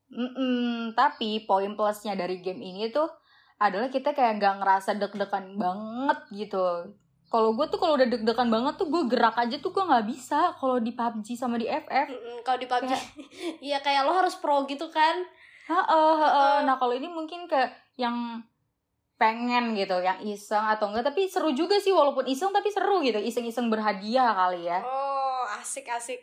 Mm-mm, 0.06 0.94
tapi 0.94 1.42
poin 1.44 1.74
plusnya 1.74 2.14
dari 2.14 2.38
game 2.38 2.62
ini 2.62 2.94
tuh 2.94 3.10
adalah 3.58 3.90
kita 3.90 4.12
kayak 4.12 4.38
nggak 4.38 4.54
ngerasa 4.62 4.94
deg-degan 4.96 5.58
banget 5.58 6.18
gitu. 6.30 6.92
Kalau 7.26 7.58
gue 7.58 7.66
tuh 7.66 7.78
kalau 7.82 7.98
udah 7.98 8.06
deg-degan 8.06 8.46
banget 8.46 8.78
tuh 8.78 8.86
gue 8.86 9.02
gerak 9.10 9.34
aja 9.34 9.58
tuh 9.58 9.74
gue 9.74 9.82
nggak 9.82 10.06
bisa 10.06 10.54
kalau 10.62 10.78
di 10.78 10.94
PUBG 10.94 11.34
sama 11.34 11.58
di 11.58 11.66
FF. 11.66 12.06
Mm-mm, 12.06 12.36
kalau 12.46 12.58
di 12.60 12.68
PUBG 12.70 12.92
iya 13.66 13.82
kayak 13.82 14.06
lo 14.06 14.14
harus 14.14 14.38
pro 14.38 14.62
gitu 14.64 14.86
kan 14.94 15.26
Heeh, 15.66 15.82
heeh. 16.22 16.30
Heeh. 16.30 16.56
Nah 16.62 16.78
kalau 16.78 16.94
ini 16.94 17.10
mungkin 17.10 17.50
ke 17.50 17.58
yang 17.98 18.38
pengen 19.16 19.72
gitu, 19.74 19.98
yang 20.04 20.20
iseng 20.22 20.62
atau 20.62 20.92
enggak, 20.92 21.10
tapi 21.10 21.26
seru 21.26 21.50
juga 21.50 21.80
sih 21.80 21.90
walaupun 21.90 22.28
iseng 22.28 22.52
tapi 22.52 22.68
seru 22.68 23.00
gitu, 23.02 23.16
iseng-iseng 23.18 23.72
berhadiah 23.72 24.30
kali 24.36 24.68
ya. 24.68 24.84
oh 24.84 25.42
asik 25.58 25.88
asik 25.88 26.20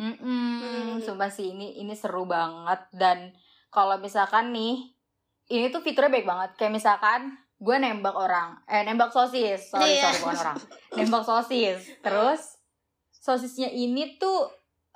Mm-mm, 0.00 0.96
Hmm. 0.96 0.96
sumpah 0.98 1.28
sih 1.28 1.52
ini 1.52 1.76
ini 1.76 1.92
seru 1.92 2.24
banget 2.24 2.88
dan 2.96 3.36
kalau 3.68 4.00
misalkan 4.00 4.48
nih 4.50 4.80
ini 5.46 5.68
tuh 5.68 5.84
fiturnya 5.84 6.08
baik 6.08 6.24
banget. 6.24 6.50
Kayak 6.56 6.74
misalkan 6.74 7.20
gue 7.60 7.76
nembak 7.76 8.16
orang, 8.16 8.56
eh 8.64 8.80
nembak 8.80 9.12
sosis, 9.12 9.68
sorry 9.68 9.92
Iya. 9.92 10.08
sorry 10.08 10.18
bukan 10.24 10.36
orang, 10.40 10.58
nembak 10.96 11.24
sosis. 11.26 11.78
Terus 12.00 12.40
sosisnya 13.12 13.68
ini 13.68 14.16
tuh 14.16 14.48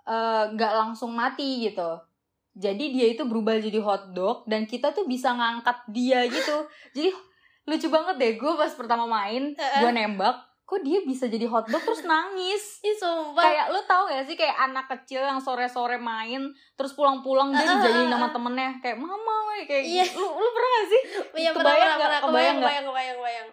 eh, 0.04 0.44
nggak 0.50 0.72
langsung 0.74 1.12
mati 1.12 1.64
gitu. 1.64 2.00
Jadi 2.54 2.92
dia 2.92 3.06
itu 3.10 3.24
berubah 3.24 3.58
jadi 3.58 3.80
hotdog 3.80 4.46
dan 4.46 4.64
kita 4.64 4.92
tuh 4.92 5.04
bisa 5.04 5.32
ngangkat 5.32 5.74
dia 5.90 6.22
gitu. 6.24 6.64
Jadi 6.92 7.10
lucu 7.64 7.88
banget 7.88 8.14
deh 8.16 8.32
gue 8.34 8.52
pas 8.54 8.68
pertama 8.70 9.04
main, 9.04 9.52
gue 9.56 9.90
nembak, 9.90 10.36
kok 10.64 10.80
dia 10.80 11.00
bisa 11.00 11.24
jadi 11.24 11.44
hotdog 11.44 11.76
terus 11.78 12.02
nangis 12.02 12.80
Ih 12.86 12.96
sumpah 12.96 13.36
kayak 13.38 13.66
lu 13.68 13.80
tau 13.84 14.04
gak 14.06 14.24
sih 14.24 14.32
kayak 14.32 14.56
anak 14.62 14.88
kecil 14.88 15.20
yang 15.20 15.36
sore-sore 15.36 15.96
main 15.96 16.40
terus 16.72 16.92
pulang-pulang 16.92 17.52
dia 17.52 17.68
sama 17.68 17.84
ah. 18.18 18.32
temennya 18.32 18.70
kayak 18.80 18.96
mama 18.96 19.34
weh," 19.48 19.64
kayak 19.64 19.84
Iya. 19.84 20.04
gitu. 20.04 20.18
lu 20.18 20.28
lu 20.34 20.48
pernah 20.50 20.70
gak 20.70 20.86
sih 20.86 21.02
Iya 21.36 21.50
kebayang 21.50 21.54
pernah 21.54 21.74
nggak? 21.76 21.98
pernah 22.00 22.20
Kebayang 22.20 22.24
kebayang 22.24 22.56
kebayang 22.58 22.84
kebayang 22.84 23.16
kebayang 23.16 23.48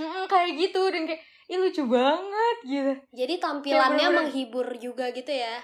Mm-mm, 0.00 0.24
kayak 0.26 0.50
gitu 0.54 0.82
dan 0.86 1.02
kayak 1.04 1.20
ih 1.46 1.58
lucu 1.58 1.82
banget 1.84 2.56
gitu 2.62 2.92
Jadi 3.12 3.34
tampilannya 3.36 3.90
bener-bener. 3.98 4.18
menghibur 4.22 4.66
juga 4.76 5.10
gitu 5.10 5.28
ya. 5.28 5.56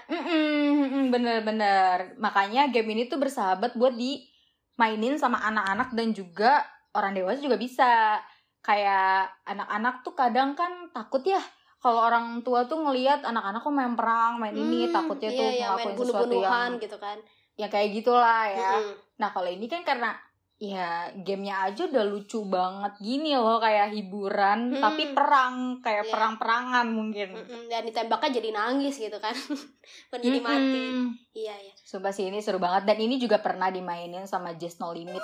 Bener-bener 1.07 2.17
makanya 2.17 2.67
game 2.67 2.91
ini 2.91 3.05
tuh 3.05 3.17
bersahabat 3.17 3.73
buat 3.73 3.95
dimainin 3.95 5.15
sama 5.15 5.39
anak-anak 5.39 5.93
dan 5.93 6.11
juga 6.11 6.65
orang 6.91 7.13
dewasa 7.13 7.39
juga 7.39 7.55
bisa 7.55 8.19
kayak 8.59 9.13
anak-anak 9.43 10.01
tuh 10.01 10.13
kadang 10.13 10.53
kan 10.53 10.69
takut 10.89 11.21
ya 11.21 11.39
kalau 11.77 12.03
orang 12.03 12.41
tua 12.41 12.65
tuh 12.65 12.79
ngelihat 12.79 13.21
anak-anak 13.21 13.59
kok 13.59 13.71
main 13.71 13.93
perang 13.93 14.37
main 14.37 14.51
ini 14.51 14.85
Hmm, 14.85 14.93
takutnya 14.93 15.29
iya, 15.29 15.37
tuh 15.37 15.45
iya, 15.45 15.51
main 15.51 15.61
ngelakuin 15.79 15.95
sesuatu 15.95 16.25
bunuh-bunuhan 16.25 16.69
yang 16.69 16.81
gitu 16.81 16.97
kan. 16.97 17.17
ya 17.53 17.67
kayak 17.67 17.89
gitulah 17.91 18.43
ya 18.45 18.71
Mm-mm. 18.75 18.93
Nah 19.17 19.29
kalau 19.31 19.47
ini 19.47 19.65
kan 19.65 19.81
karena 19.81 20.13
ya 20.57 20.89
gamenya 21.15 21.69
aja 21.69 21.85
udah 21.85 22.01
lucu 22.03 22.41
banget 22.43 22.93
gini 22.97 23.33
loh 23.33 23.57
kayak 23.57 23.93
hiburan 23.93 24.73
Hmm. 24.73 24.81
tapi 24.83 25.09
perang 25.11 25.55
kayak 25.79 26.03
Iya. 26.03 26.11
perang-perangan 26.11 26.87
mungkin. 26.87 27.29
Mm-mm, 27.31 27.61
Dan 27.67 27.81
ditembaknya 27.83 28.29
jadi 28.35 28.49
nangis 28.51 28.95
gitu 28.95 29.17
kan. 29.17 29.33
Bukan 30.09 30.19
jadi 30.19 30.39
mati. 30.39 30.81
Mm-mm. 30.83 31.05
Iya, 31.31 31.55
iya. 31.55 31.73
Sumpah 31.79 32.09
sih 32.09 32.25
ini 32.25 32.41
seru 32.41 32.57
banget 32.57 32.83
dan 32.83 32.97
ini 32.97 33.15
juga 33.15 33.37
pernah 33.37 33.69
dimainin 33.69 34.25
sama 34.25 34.53
Just 34.53 34.77
No 34.77 34.89
Limit. 34.89 35.21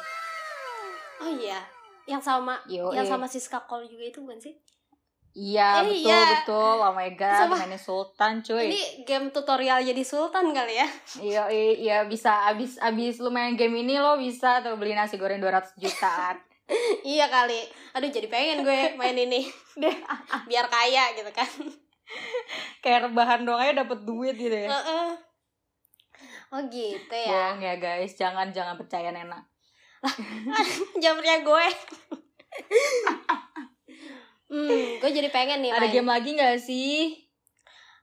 Oh 1.20 1.32
iya. 1.32 1.60
Yang 2.04 2.24
sama 2.24 2.60
Yo, 2.68 2.92
yang 2.92 3.08
sama 3.08 3.26
Siska 3.26 3.64
Call 3.64 3.88
juga 3.88 4.04
itu 4.04 4.20
bukan 4.20 4.38
sih? 4.38 4.56
Iya 5.34 5.82
Eh, 5.82 5.90
betul 5.90 6.14
iya. 6.14 6.22
betul. 6.38 6.78
Oh 6.78 6.94
my 6.94 7.10
god, 7.18 7.40
Sama- 7.42 7.58
dimainin 7.58 7.82
Sultan 7.82 8.34
cuy. 8.40 8.70
Ini 8.70 8.82
game 9.02 9.34
tutorial 9.34 9.82
jadi 9.82 10.04
sultan 10.06 10.54
kali 10.54 10.78
ya. 10.78 10.88
Iya 11.18 11.44
iya 11.50 11.72
iya, 11.74 11.98
bisa 12.06 12.46
abis 12.46 12.78
abis 12.78 13.18
lu 13.18 13.34
main 13.34 13.58
game 13.58 13.82
ini 13.82 13.98
lo 13.98 14.14
bisa 14.22 14.62
tuh 14.62 14.78
beli 14.78 14.94
nasi 14.94 15.18
goreng 15.18 15.42
200 15.42 15.74
jutaan. 15.82 16.38
iya 17.18 17.26
kali. 17.34 17.66
Aduh 17.98 18.14
jadi 18.14 18.30
pengen 18.30 18.62
gue 18.62 18.94
main 18.94 19.18
ini. 19.18 19.50
Biar 20.50 20.70
kaya 20.70 21.18
gitu 21.18 21.34
kan. 21.34 21.50
kayak 22.86 23.10
rebahan 23.10 23.42
doang 23.42 23.58
aja 23.58 23.82
dapet 23.82 24.06
duit 24.06 24.38
gitu 24.38 24.54
ya. 24.54 24.70
Heeh. 24.70 25.10
Oh 26.54 26.62
gitu 26.70 27.16
ya. 27.18 27.58
Bohong 27.58 27.66
ya 27.66 27.76
guys, 27.82 28.14
jangan 28.14 28.54
jangan 28.54 28.78
percaya 28.78 29.10
Nena. 29.10 29.42
Jamnya 31.02 31.42
gue. 31.42 31.66
hmm, 34.48 35.00
gue 35.00 35.10
jadi 35.12 35.30
pengen 35.30 35.60
nih 35.62 35.72
Ada 35.72 35.80
main. 35.82 35.94
game 35.94 36.10
lagi 36.10 36.30
nggak 36.34 36.58
sih? 36.60 37.18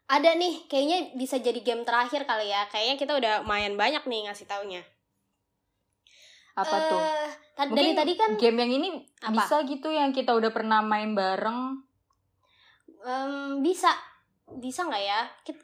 Ada 0.06 0.34
nih, 0.34 0.66
kayaknya 0.66 0.98
bisa 1.14 1.38
jadi 1.38 1.60
game 1.60 1.86
terakhir 1.86 2.26
kali 2.26 2.50
ya. 2.50 2.66
Kayaknya 2.66 2.96
kita 2.96 3.12
udah 3.14 3.34
main 3.44 3.72
banyak 3.74 4.02
nih 4.02 4.26
ngasih 4.26 4.44
taunya. 4.44 4.82
Apa 6.52 6.76
tuh? 6.88 6.98
Eh, 6.98 7.28
tadi 7.54 7.70
Mungkin 7.70 7.84
dari 7.86 7.94
tadi 7.94 8.12
kan 8.16 8.30
game 8.34 8.58
yang 8.58 8.72
ini 8.74 8.88
Apa? 9.22 9.30
bisa 9.32 9.56
gitu 9.62 9.88
yang 9.88 10.10
kita 10.10 10.34
udah 10.34 10.50
pernah 10.50 10.82
main 10.82 11.14
bareng. 11.14 11.86
em, 13.00 13.32
bisa 13.62 13.88
bisa 14.50 14.82
nggak 14.82 15.00
ya? 15.00 15.20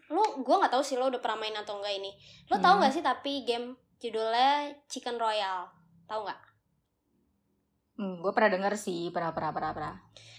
Lo 0.08 0.40
gue 0.40 0.56
nggak 0.56 0.72
tahu 0.72 0.80
sih 0.80 0.94
lo 0.94 1.10
udah 1.10 1.18
pernah 1.18 1.36
main 1.38 1.52
atau 1.52 1.76
enggak 1.76 1.98
ini. 1.98 2.14
Lo 2.46 2.56
tahu 2.56 2.78
Hmm. 2.78 2.80
nggak 2.80 2.94
sih 2.94 3.02
tapi 3.02 3.42
game 3.42 3.74
judulnya 3.98 4.72
Chicken 4.86 5.18
Royale? 5.18 5.68
Tahu 6.08 6.20
nggak? 6.24 6.40
Hmm, 7.98 8.14
gue 8.22 8.32
pernah 8.36 8.50
denger 8.54 8.74
sih, 8.84 9.00
pernah 9.14 9.32
pernah 9.36 9.52
pernah 9.56 9.70
pernah. 9.76 9.94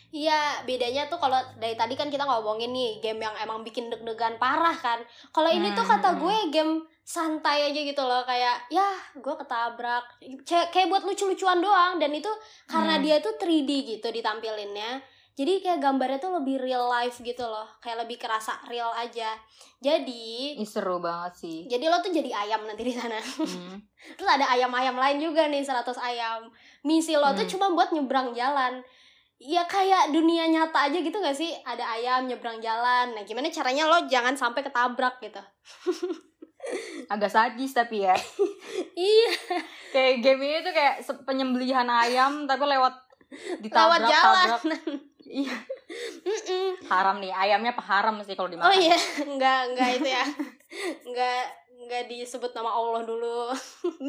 Iya, 0.07 0.63
bedanya 0.63 1.11
tuh 1.11 1.19
kalau 1.19 1.35
dari 1.59 1.75
tadi 1.75 1.91
kan 1.99 2.07
kita 2.07 2.23
ngomongin 2.23 2.71
nih 2.71 3.03
game 3.03 3.19
yang 3.19 3.35
emang 3.43 3.59
bikin 3.67 3.91
deg-degan 3.91 4.39
parah 4.39 4.71
kan. 4.71 5.03
Kalau 5.35 5.51
ini 5.51 5.75
tuh 5.75 5.83
Hmm, 5.83 5.91
kata 5.91 6.15
hmm. 6.15 6.19
gue 6.23 6.35
game 6.47 6.73
santai 7.03 7.67
aja 7.67 7.79
gitu 7.83 7.99
loh, 7.99 8.23
kayak 8.23 8.71
ya 8.71 8.87
gue 9.19 9.35
ketabrak, 9.35 10.03
C- 10.47 10.69
kayak 10.71 10.87
buat 10.87 11.03
lucu-lucuan 11.03 11.59
doang. 11.59 11.99
Dan 11.99 12.15
itu 12.15 12.31
karena 12.65 12.95
Hmm. 12.95 13.03
dia 13.03 13.19
tuh 13.19 13.35
3D 13.35 13.69
gitu 13.83 14.07
ditampilinnya. 14.07 15.03
Jadi 15.37 15.61
kayak 15.61 15.77
gambarnya 15.77 16.17
tuh 16.17 16.33
lebih 16.33 16.57
real 16.57 16.89
life 16.89 17.21
gitu 17.21 17.45
loh, 17.45 17.69
kayak 17.77 18.01
lebih 18.01 18.17
kerasa 18.17 18.57
real 18.65 18.89
aja. 18.91 19.37
Jadi 19.77 20.57
Ih, 20.57 20.65
seru 20.65 20.97
banget 20.97 21.33
sih. 21.37 21.57
jadi 21.69 21.85
lo 21.85 22.01
tuh 22.01 22.09
jadi 22.09 22.33
ayam 22.33 22.65
nanti 22.65 22.81
di 22.81 22.89
sana. 22.89 23.21
Hmm. 23.21 23.77
Terus 24.17 24.25
ada 24.27 24.49
ayam-ayam 24.49 24.97
lain 24.97 25.21
juga 25.21 25.45
nih 25.45 25.61
100 25.61 25.93
ayam. 25.95 26.49
Misi 26.81 27.13
lo 27.13 27.29
tuh 27.31 27.45
Hmm. 27.45 27.53
cuma 27.53 27.65
buat 27.69 27.93
nyebrang 27.93 28.33
jalan. 28.33 28.81
Ya 29.37 29.61
kayak 29.63 30.09
dunia 30.09 30.49
nyata 30.49 30.89
aja 30.89 30.97
gitu 30.97 31.13
gak 31.13 31.37
sih? 31.37 31.53
Ada 31.61 31.85
ayam 31.93 32.25
nyebrang 32.25 32.57
jalan. 32.57 33.13
Nah 33.13 33.21
gimana 33.21 33.45
caranya 33.47 33.85
lo 33.85 34.09
jangan 34.09 34.33
sampai 34.33 34.65
ketabrak 34.65 35.21
gitu. 35.21 35.37
Agak 37.07 37.29
sadis 37.29 37.71
tapi 37.71 38.01
ya. 38.01 38.17
Iya. 38.97 39.29
Kayak 39.87 40.13
game 40.19 40.41
ini 40.43 40.59
tuh 40.59 40.73
kayak 40.73 40.95
penyembelihan 41.23 41.85
ayam 41.85 42.43
tapi 42.43 42.65
lewat 42.65 42.97
ditabrak 43.59 44.01
Lewat 44.01 44.01
jalan. 44.03 44.47
tabrak. 44.49 44.61
Iya, 45.27 45.55
haram 46.87 47.19
nih. 47.19 47.29
Ayamnya 47.29 47.75
apa 47.75 47.83
haram 47.83 48.15
sih 48.23 48.31
kalau 48.33 48.47
dimakan? 48.47 48.71
Oh 48.71 48.75
iya, 48.75 48.95
enggak 49.27 49.59
enggak 49.71 49.89
itu 49.99 50.07
ya. 50.07 50.25
Enggak 51.03 51.41
enggak 51.77 52.03
disebut 52.07 52.51
nama 52.55 52.71
Allah 52.71 53.03
dulu. 53.03 53.51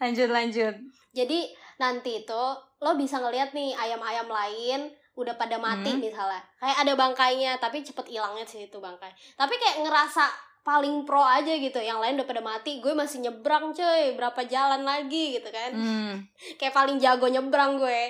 Lanjut 0.00 0.28
lanjut. 0.30 0.74
Jadi 1.12 1.52
nanti 1.76 2.24
itu 2.24 2.42
lo 2.80 2.92
bisa 2.96 3.18
ngeliat 3.20 3.52
nih 3.52 3.74
ayam-ayam 3.76 4.28
lain 4.30 4.80
udah 5.18 5.36
pada 5.36 5.58
mati 5.60 5.90
Hmm. 5.92 6.00
misalnya. 6.00 6.40
Kayak 6.56 6.78
ada 6.86 6.92
bangkainya 6.96 7.52
tapi 7.60 7.82
cepet 7.84 8.06
hilangnya 8.08 8.46
sih 8.46 8.64
itu 8.64 8.78
bangkai. 8.80 9.10
Tapi 9.36 9.54
kayak 9.58 9.84
ngerasa 9.84 10.24
paling 10.60 11.08
pro 11.08 11.20
aja 11.20 11.50
gitu. 11.50 11.80
Yang 11.80 11.98
lain 11.98 12.14
udah 12.20 12.28
pada 12.28 12.42
mati, 12.42 12.78
gue 12.78 12.92
masih 12.92 13.20
nyebrang 13.20 13.72
cuy. 13.72 14.14
Berapa 14.14 14.44
jalan 14.44 14.82
lagi 14.84 15.38
gitu 15.40 15.48
kan. 15.48 15.70
Hmm. 15.72 16.12
Kayak 16.58 16.74
paling 16.74 16.96
jago 16.98 17.26
nyebrang 17.26 17.80
gue. 17.80 18.02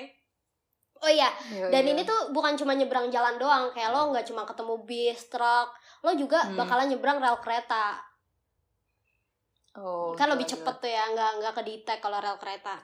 Oh 1.01 1.09
iya, 1.09 1.33
Iya, 1.49 1.73
dan 1.73 1.81
iya. 1.81 1.97
ini 1.97 2.01
tuh 2.05 2.29
bukan 2.29 2.53
cuma 2.53 2.77
nyebrang 2.77 3.09
jalan 3.09 3.41
doang. 3.41 3.73
Kayak 3.73 3.89
lo 3.89 4.13
nggak 4.13 4.21
cuma 4.29 4.45
ketemu 4.45 4.75
bis, 4.85 5.33
truk, 5.33 5.73
lo 6.05 6.13
juga 6.13 6.45
Hmm. 6.45 6.53
bakalan 6.53 6.93
nyebrang 6.93 7.17
rel 7.17 7.41
kereta. 7.41 7.97
oh, 9.71 10.11
kan 10.19 10.27
lebih 10.27 10.43
cepet 10.45 10.75
tuh 10.77 10.91
ya, 10.91 11.09
nggak 11.15 11.31
nggak 11.39 11.53
kedetek 11.57 11.99
kalau 12.03 12.19
rel 12.19 12.35
kereta. 12.35 12.75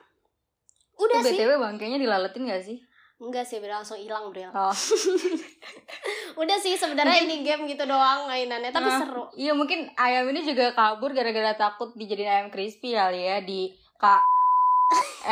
Udah 0.97 1.19
sih. 1.21 1.35
BTW 1.35 1.61
bangkainya 1.61 1.99
dilaletin 2.01 2.47
gak 2.49 2.63
sih? 2.65 2.81
Enggak 3.17 3.49
sih, 3.49 3.57
udah 3.57 3.81
langsung 3.81 3.97
hilang, 3.97 4.29
Bril. 4.29 4.53
Oh. 4.53 4.69
Udah 6.41 6.53
sih 6.61 6.77
sebenarnya 6.77 7.25
ini 7.25 7.41
game 7.41 7.65
gitu 7.65 7.89
doang 7.89 8.29
mainannya, 8.29 8.69
tapi 8.69 8.85
Nah, 8.85 9.01
seru. 9.01 9.25
Iya 9.33 9.57
mungkin 9.57 9.89
ayam 9.97 10.29
ini 10.29 10.45
juga 10.45 10.69
kabur 10.77 11.09
gara-gara 11.09 11.57
takut 11.57 11.97
dijadiin 11.97 12.29
ayam 12.29 12.49
crispy 12.53 12.93
kali 12.93 13.25
ya 13.25 13.41
di 13.41 13.73
K 13.97 14.05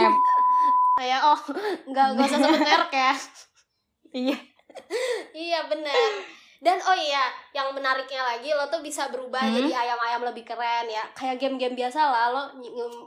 M 0.02 0.10
Kayak 0.98 1.22
oh, 1.30 1.40
enggak 1.86 2.06
enggak 2.18 2.26
usah 2.26 2.40
sebut 2.42 2.58
merek 2.58 2.90
ya. 2.90 3.14
iya 4.26 4.38
iya, 5.32 5.60
bener 5.70 5.94
Dan 6.58 6.82
oh 6.82 6.98
iya, 6.98 7.30
yang 7.54 7.70
menariknya 7.70 8.26
lagi 8.26 8.50
lo 8.50 8.66
tuh 8.66 8.82
bisa 8.82 9.06
berubah 9.14 9.38
Hmm? 9.38 9.62
jadi 9.62 9.86
ayam-ayam 9.86 10.26
lebih 10.26 10.42
keren 10.42 10.90
ya. 10.90 11.06
Kayak 11.14 11.38
game-game 11.38 11.78
biasa 11.78 12.00
lah, 12.02 12.34
lo 12.34 12.44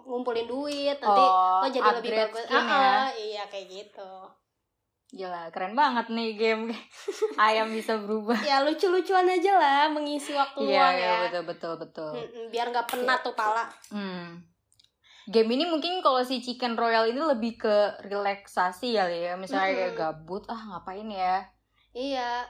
ngumpulin 0.06 0.46
duit, 0.46 0.94
nanti 1.02 1.18
oh, 1.18 1.58
lo 1.58 1.66
jadi 1.66 1.88
lebih 1.98 2.12
bagus. 2.14 2.46
skin 2.46 2.54
Ah, 2.54 2.62
ya 2.62 2.78
ah, 2.78 3.08
iya 3.10 3.42
kayak 3.50 3.66
gitu. 3.66 4.12
Gila 5.08 5.48
keren 5.48 5.72
banget 5.72 6.06
nih 6.08 6.30
game 6.34 6.68
ayam 7.40 7.68
bisa 7.68 7.96
berubah 7.96 8.36
Ya 8.40 8.60
lucu-lucuan 8.60 9.24
aja 9.24 9.52
lah 9.52 9.88
mengisi 9.88 10.32
waktu 10.32 10.60
iya 10.62 10.68
luang 10.68 10.94
iya 10.94 11.08
ya. 11.08 11.18
betul 11.24 11.42
betul 11.44 11.72
betul 11.78 12.12
biar 12.48 12.68
nggak 12.68 12.86
penat 12.86 13.20
tuh 13.20 13.32
pala. 13.32 13.64
hmm. 13.88 14.44
game 15.26 15.50
ini 15.50 15.64
mungkin 15.64 16.00
kalau 16.00 16.20
si 16.20 16.38
chicken 16.38 16.72
royal 16.72 17.04
ini 17.04 17.18
lebih 17.18 17.56
ke 17.56 17.76
relaksasi 18.02 18.94
kali 18.94 19.18
ya 19.22 19.34
misalnya 19.34 19.64
kayak 19.70 19.88
Mm-mm. 19.90 20.00
gabut 20.02 20.44
ah 20.46 20.60
ngapain 20.68 21.04
ya 21.06 21.40
Iya, 21.90 22.44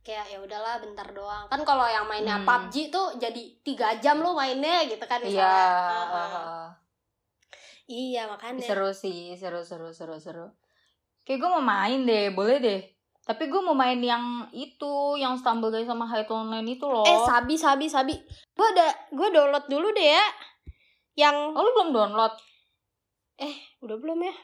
kayak 0.00 0.28
ya 0.28 0.38
udahlah 0.38 0.78
bentar 0.78 1.08
doang. 1.10 1.48
Kan 1.48 1.64
kalau 1.64 1.82
yang 1.84 2.04
mainnya 2.04 2.36
Hmm. 2.36 2.46
PUBG 2.46 2.88
tuh 2.88 3.16
jadi 3.16 3.42
tiga 3.62 3.98
jam 3.98 4.20
lo 4.20 4.30
mainnya 4.32 4.84
gitu 4.84 5.00
kan 5.02 5.18
iya 5.18 5.42
misalnya. 5.42 5.66
Heeh. 5.82 6.12
ah, 6.12 6.28
ah. 6.30 6.68
Iya 7.84 8.22
makanya. 8.26 8.62
seru 8.62 8.90
sih 8.92 9.32
seru 9.34 9.60
seru 9.60 9.90
seru 9.90 10.16
seru 10.16 10.46
kayak 11.22 11.38
gue 11.38 11.50
mau 11.50 11.64
main 11.64 12.02
deh 12.02 12.34
boleh 12.34 12.58
deh 12.58 12.80
tapi 13.22 13.46
gue 13.46 13.62
mau 13.62 13.74
main 13.78 14.02
yang 14.02 14.50
itu 14.50 15.14
yang 15.14 15.38
stumble 15.38 15.70
guys 15.70 15.86
sama 15.86 16.02
high 16.10 16.26
online 16.26 16.66
itu 16.74 16.82
loh 16.90 17.06
Eh 17.06 17.18
sabi 17.22 17.54
sabi 17.54 17.86
sabi. 17.86 18.18
Gue 18.50 18.66
ada 18.74 18.90
gue 19.14 19.28
download 19.30 19.70
dulu 19.70 19.94
deh 19.94 20.10
ya. 20.10 20.26
Yang 21.14 21.54
oh 21.54 21.62
lu 21.62 21.70
belum 21.70 21.90
download 21.94 22.34
udah 23.82 23.96
belum 23.98 24.18
ya? 24.26 24.34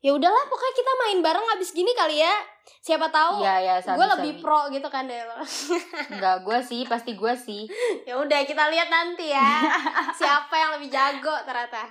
Ya 0.00 0.16
udahlah 0.16 0.48
pokoknya 0.48 0.74
kita 0.80 0.92
main 0.96 1.18
bareng 1.20 1.46
abis 1.54 1.70
gini 1.76 1.92
kali 1.92 2.18
ya. 2.18 2.34
Siapa 2.80 3.12
tahu 3.12 3.44
ya 3.44 3.76
sabi, 3.82 3.98
gue 4.00 4.06
lebih 4.18 4.32
pro 4.40 4.66
gitu 4.72 4.88
kan 4.88 5.04
deh 5.04 5.22
lo. 5.22 5.38
enggak 6.14 6.42
gue 6.42 6.58
sih 6.64 6.82
pasti 6.88 7.14
gue 7.14 7.34
sih 7.36 7.68
ya 8.08 8.16
udah 8.18 8.40
kita 8.48 8.66
lihat 8.66 8.88
nanti 8.90 9.30
ya. 9.30 9.62
Siapa 10.18 10.54
yang 10.58 10.70
lebih 10.78 10.90
jago 10.90 11.34
ternyata. 11.46 11.86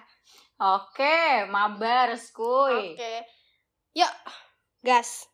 oke 0.60 1.48
mabar 1.48 2.20
skuy 2.20 3.00
Oke. 3.00 3.39
Yuk, 4.00 4.16
gas. 4.82 5.28